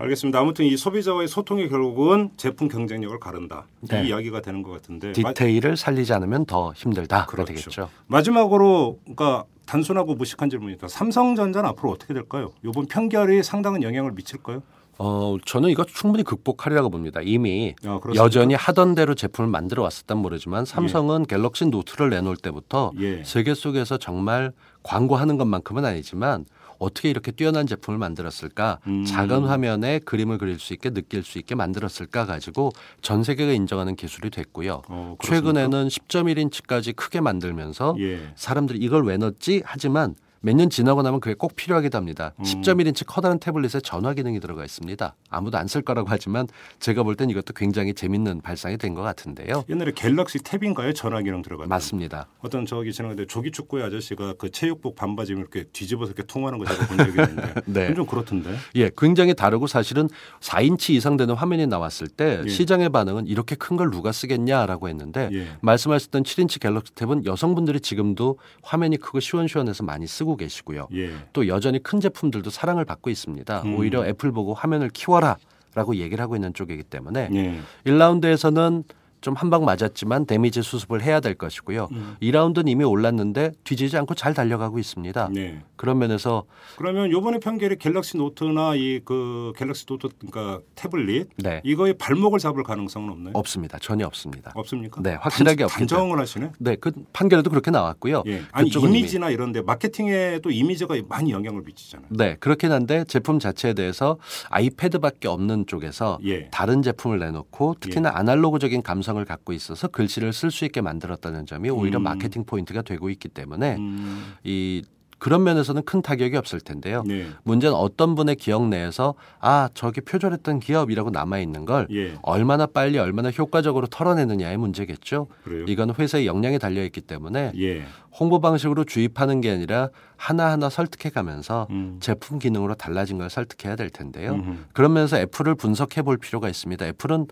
[0.00, 0.38] 알겠습니다.
[0.38, 3.66] 아무튼 이 소비자와의 소통이 결국은 제품 경쟁력을 가른다.
[3.80, 4.04] 네.
[4.04, 7.46] 이 이야기가 되는 것 같은데 마- 디테일을 살리지 않으면 더 힘들다가 그렇죠.
[7.54, 7.90] 되겠죠.
[8.06, 12.52] 마지막으로 그러니까 단순하고 무식한 질문이니까 삼성전자는 앞으로 어떻게 될까요?
[12.64, 14.62] 이번 편결이 상당한 영향을 미칠까요?
[15.00, 17.20] 어, 저는 이거 충분히 극복하리라고 봅니다.
[17.22, 18.00] 이미 아?
[18.16, 23.22] 여전히 하던 대로 제품을 만들어 왔었단 모르지만 삼성은 갤럭시 노트를 내놓을 때부터 예.
[23.24, 26.46] 세계 속에서 정말 광고하는 것만큼은 아니지만
[26.78, 28.78] 어떻게 이렇게 뛰어난 제품을 만들었을까?
[28.86, 29.04] 음.
[29.04, 32.72] 작은 화면에 그림을 그릴 수 있게 느낄 수 있게 만들었을까 가지고
[33.02, 34.82] 전 세계가 인정하는 기술이 됐고요.
[34.88, 35.16] 어?
[35.22, 38.32] 최근에는 10.1인치까지 크게 만들면서 예.
[38.36, 39.62] 사람들이 이걸 왜 넣었지?
[39.64, 42.32] 하지만 몇 년 지나고 나면 그게 꼭 필요하기도 합니다.
[42.38, 42.44] 음.
[42.44, 45.14] 10.1인치 커다란 태블릿에 전화 기능이 들어가 있습니다.
[45.30, 46.46] 아무도 안 쓸 거라고 하지만
[46.80, 49.64] 제가 볼 땐 이것도 굉장히 재밌는 발상이 된 것 같은데요.
[49.68, 50.94] 옛날에 갤럭시 탭인가요?
[50.94, 52.26] 전화 기능 들어간 맞습니다.
[52.40, 56.86] 어떤 저기 지나가는데 조기 축구의 아저씨가 그 체육복 반바지 이렇게 뒤집어서 이렇게 통하는 거 제가
[56.86, 57.94] 본 적이 있는데 네.
[57.94, 58.54] 좀 그렇던데.
[58.76, 60.08] 예, 굉장히 다르고 사실은
[60.40, 62.48] 4인치 이상 되는 화면이 나왔을 때 예.
[62.48, 65.46] 시장의 반응은 이렇게 큰 걸 누가 쓰겠냐라고 했는데 예.
[65.60, 70.88] 말씀하셨던 7인치 갤럭시 탭은 여성분들이 지금도 화면이 크고 시원시원해서 많이 쓰고 계시고요.
[70.94, 71.10] 예.
[71.32, 73.62] 또 여전히 큰 제품들도 사랑을 받고 있습니다.
[73.62, 73.76] 음.
[73.76, 75.36] 오히려 애플 보고 화면을 키워라
[75.74, 77.60] 라고 얘기를 하고 있는 쪽이기 때문에 예.
[77.90, 78.84] 1라운드에서는
[79.20, 81.88] 좀 한 방 맞았지만 데미지 수습을 해야 될 것이고요.
[81.92, 82.16] 음.
[82.22, 85.30] 2라운드는 이미 올랐는데 뒤지지 않고 잘 달려가고 있습니다.
[85.32, 85.62] 네.
[85.76, 86.44] 그런 면에서
[86.76, 92.62] 그러면 요번에 판결이 갤럭시 노트나 이 그 갤럭시 노트 그러니까 태블릿 네 이거의 발목을 잡을
[92.62, 93.32] 가능성은 없나요?
[93.34, 93.78] 없습니다.
[93.78, 94.52] 전혀 없습니다.
[94.54, 95.00] 없습니까?
[95.02, 96.50] 네, 확실하게 없기 단정을 하시네.
[96.58, 98.24] 네, 그 판결에도 그렇게 나왔고요.
[98.26, 98.42] 예.
[98.52, 102.08] 아니 이미- 이미지나 이런 데 마케팅에도 이미지가 많이 영향을 미치잖아요.
[102.10, 104.18] 네, 그렇긴 한데 제품 자체에 대해서
[104.50, 106.48] 아이패드밖에 없는 쪽에서 예.
[106.50, 111.70] 다른 제품을 내놓고 특히나 아날로그적인 감성 을 갖고 있어서 글씨를 쓸 수 있게 만들었다는 점이
[111.70, 112.02] 오히려 음.
[112.02, 114.82] 마케팅 포인트가 되고 있기 때문에 음, 이
[115.18, 117.02] 그런 면에서는 큰 타격이 없을 텐데요.
[117.04, 117.26] 네.
[117.42, 122.14] 문제는 어떤 분의 기억 내에서 아 저기 표절했던 기업이라고 남아 있는 걸 예.
[122.22, 125.26] 얼마나 빨리 얼마나 효과적으로 털어내느냐의 문제겠죠.
[125.44, 125.64] 그래요.
[125.66, 127.84] 이건 회사의 역량에 달려 있기 때문에 예.
[128.18, 131.98] 홍보 방식으로 주입하는 게 아니라 하나하나 설득해 가면서 음.
[132.00, 134.34] 제품 기능으로 달라진 걸 설득해야 될 텐데요.
[134.34, 134.56] 음흠.
[134.72, 136.86] 그런 면에서 애플을 분석해 볼 필요가 있습니다.
[136.86, 137.26] 애플은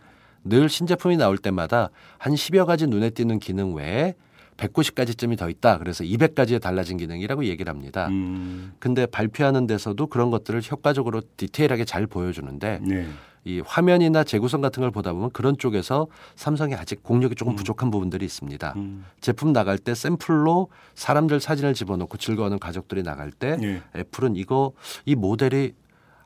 [0.49, 4.15] 늘 신제품이 나올 때마다 한 10여 가지 눈에 띄는 기능 외에
[4.57, 5.79] 190가지쯤이 더 있다.
[5.79, 8.09] 그래서 200가지의 달라진 기능이라고 얘기를 합니다.
[8.09, 13.07] 음, 근데 발표하는 데서도 그런 것들을 효과적으로 디테일하게 잘 보여주는데 네.
[13.45, 17.57] 이 화면이나 재구성 같은 걸 보다 보면 그런 쪽에서 삼성이 아직 공력이 조금 음.
[17.57, 18.73] 부족한 부분들이 있습니다.
[18.75, 23.83] 음, 제품 나갈 때 샘플로 사람들 사진을 집어넣고 즐거워하는 가족들이 나갈 때 예.
[23.95, 24.73] 애플은 이거
[25.05, 25.75] 이 모델이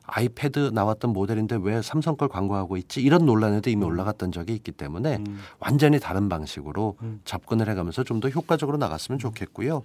[0.05, 5.17] 아이패드 나왔던 모델인데 왜 삼성 걸 광고하고 있지 이런 논란에도 이미 올라갔던 적이 있기 때문에
[5.27, 5.39] 음.
[5.59, 7.21] 완전히 다른 방식으로 음.
[7.25, 9.81] 접근을 해가면서 좀 더 효과적으로 나갔으면 좋겠고요.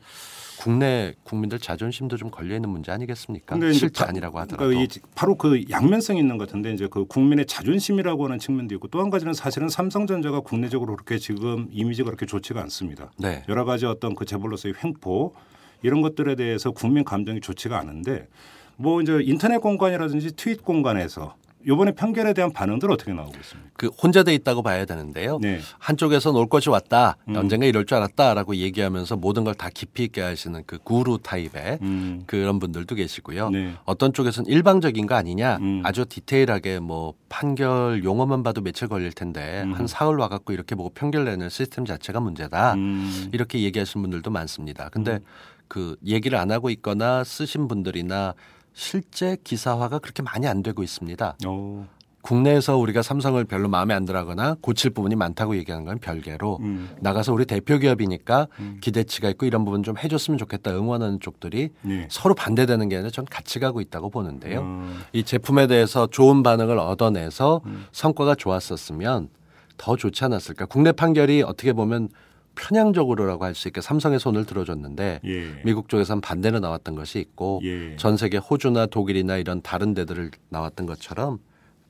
[0.59, 3.57] 국내 국민들 자존심도 좀 걸려 있는 문제 아니겠습니까?
[3.73, 7.47] 실제 바- 아니라고 하더라도 그러니까 이 바로 그 양면성이 있는 것 같은데 이제 그 국민의
[7.47, 12.61] 자존심이라고 하는 측면도 있고 또 한 가지는 사실은 삼성전자가 국내적으로 그렇게 지금 이미지가 그렇게 좋지가
[12.63, 13.11] 않습니다.
[13.19, 13.43] 네.
[13.49, 15.35] 여러 가지 어떤 그 재벌로서의 횡포
[15.83, 18.29] 이런 것들에 대해서 국민 감정이 좋지가 않은데
[18.77, 21.35] 뭐 이제 인터넷 공간이라든지 트윗 공간에서
[21.69, 23.71] 이번에 편결에 대한 반응들 어떻게 나오고 있습니까?
[23.77, 25.39] 그 혼자 돼 있다고 봐야 되는데요.
[25.43, 25.59] 네.
[25.81, 27.17] 한쪽에서 놀 것이 왔다.
[27.29, 27.35] 음.
[27.35, 32.23] 언젠가 이럴 줄 알았다라고 얘기하면서 모든 걸 다 깊이 있게 하시는 그 구루 타입의 음.
[32.29, 33.51] 그런 분들도 계시고요.
[33.51, 33.73] 네.
[33.85, 35.57] 어떤 쪽에서는 일방적인 거 아니냐.
[35.57, 35.83] 음.
[35.85, 39.73] 아주 디테일하게 뭐 판결 용어만 봐도 며칠 걸릴 텐데 음.
[39.73, 42.75] 한 사흘 와 갖고 이렇게 보고 편결 내는 시스템 자체가 문제다.
[42.75, 43.29] 음.
[43.33, 44.89] 이렇게 얘기하시는 분들도 많습니다.
[44.91, 45.19] 근데
[45.67, 48.35] 그 얘기를 안 하고 있거나 쓰신 분들이나
[48.77, 51.37] 실제 기사화가 그렇게 많이 안 되고 있습니다.
[51.47, 51.89] 어.
[52.21, 56.91] 국내에서 우리가 삼성을 별로 마음에 안 들어하거나 고칠 부분이 많다고 얘기하는 건 별개로 음.
[57.01, 58.79] 나가서 우리 대표 기업이니까 음.
[58.83, 62.07] 기대치가 있고 이런 부분 좀 해줬으면 좋겠다 응원하는 쪽들이 네.
[62.11, 64.61] 서로 반대되는 게 아니라 전 같이 가고 있다고 보는데요.
[64.61, 65.01] 음.
[65.13, 67.87] 이 제품에 대해서 좋은 반응을 얻어내서 음.
[67.93, 69.31] 성과가 좋았었으면
[69.79, 70.67] 더 좋지 않았을까.
[70.67, 72.11] 국내 판결이 어떻게 보면
[72.57, 75.63] 편향적으로라고 할 수 있게 삼성의 손을 들어줬는데 예.
[75.65, 77.97] 미국 쪽에서는 반대로 나왔던 것이 있고 예.
[77.97, 81.39] 전 세계 호주나 독일이나 이런 다른 데들을 나왔던 것처럼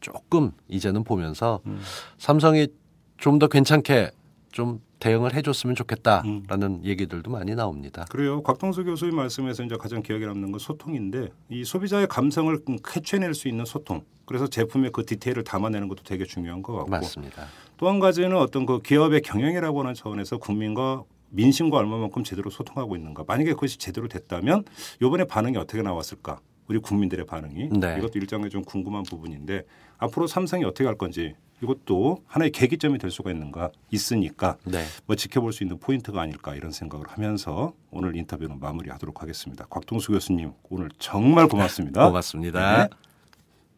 [0.00, 1.80] 조금 이제는 보면서 음.
[2.18, 2.68] 삼성이
[3.18, 4.10] 좀 더 괜찮게
[4.52, 6.80] 좀 대응을 해줬으면 좋겠다라는 음.
[6.84, 8.04] 얘기들도 많이 나옵니다.
[8.10, 8.42] 그래요.
[8.42, 13.64] 곽동수 교수의 말씀에서 이제 가장 기억에 남는 건 소통인데 이 소비자의 감성을 캐쳐낼 수 있는
[13.64, 14.02] 소통.
[14.24, 17.46] 그래서 제품의 그 디테일을 담아내는 것도 되게 중요한 것 같고 맞습니다.
[17.76, 23.24] 또 한 가지는 어떤 그 기업의 경영이라고 하는 차원에서 국민과 민심과 얼마만큼 제대로 소통하고 있는가.
[23.26, 24.64] 만약에 그것이 제대로 됐다면
[25.02, 26.40] 이번에 반응이 어떻게 나왔을까?
[26.68, 27.96] 우리 국민들의 반응이 네.
[27.98, 29.62] 이것도 일정에 좀 궁금한 부분인데
[29.98, 34.84] 앞으로 삼성이 어떻게 할 건지 이것도 하나의 계기점이 될 수가 있는가 있으니까 네.
[35.06, 39.66] 뭐 지켜볼 수 있는 포인트가 아닐까 이런 생각을 하면서 오늘 인터뷰는 마무리하도록 하겠습니다.
[39.70, 42.06] 곽동수 교수님 오늘 정말 고맙습니다.
[42.06, 42.84] 고맙습니다.
[42.84, 42.88] 네.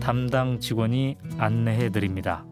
[0.00, 2.44] 담당 직원이 안내해 드립니다.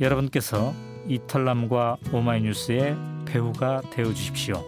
[0.00, 0.74] 여러분께서
[1.08, 2.96] 이털남과 오마이뉴스의
[3.26, 4.64] 배우가 되어 주십시오.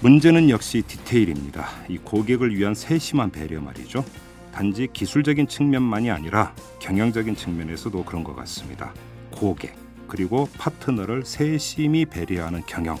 [0.00, 1.66] 문제는 역시 디테일입니다.
[1.88, 4.04] 이 고객을 위한 세심한 배려 말이죠.
[4.52, 8.92] 단지 기술적인 측면만이 아니라 경영적인 측면에서도 그런 것 같습니다.
[9.30, 9.74] 고객
[10.06, 12.98] 그리고 파트너를 세심히 배려하는 경영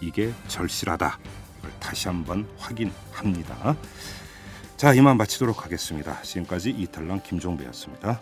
[0.00, 1.18] 이게 절실하다.
[1.82, 3.76] 다시 한번 확인합니다.
[4.76, 6.22] 자 이만 마치도록 하겠습니다.
[6.22, 8.20] 지금까지 이탈랑 김종배였습니다.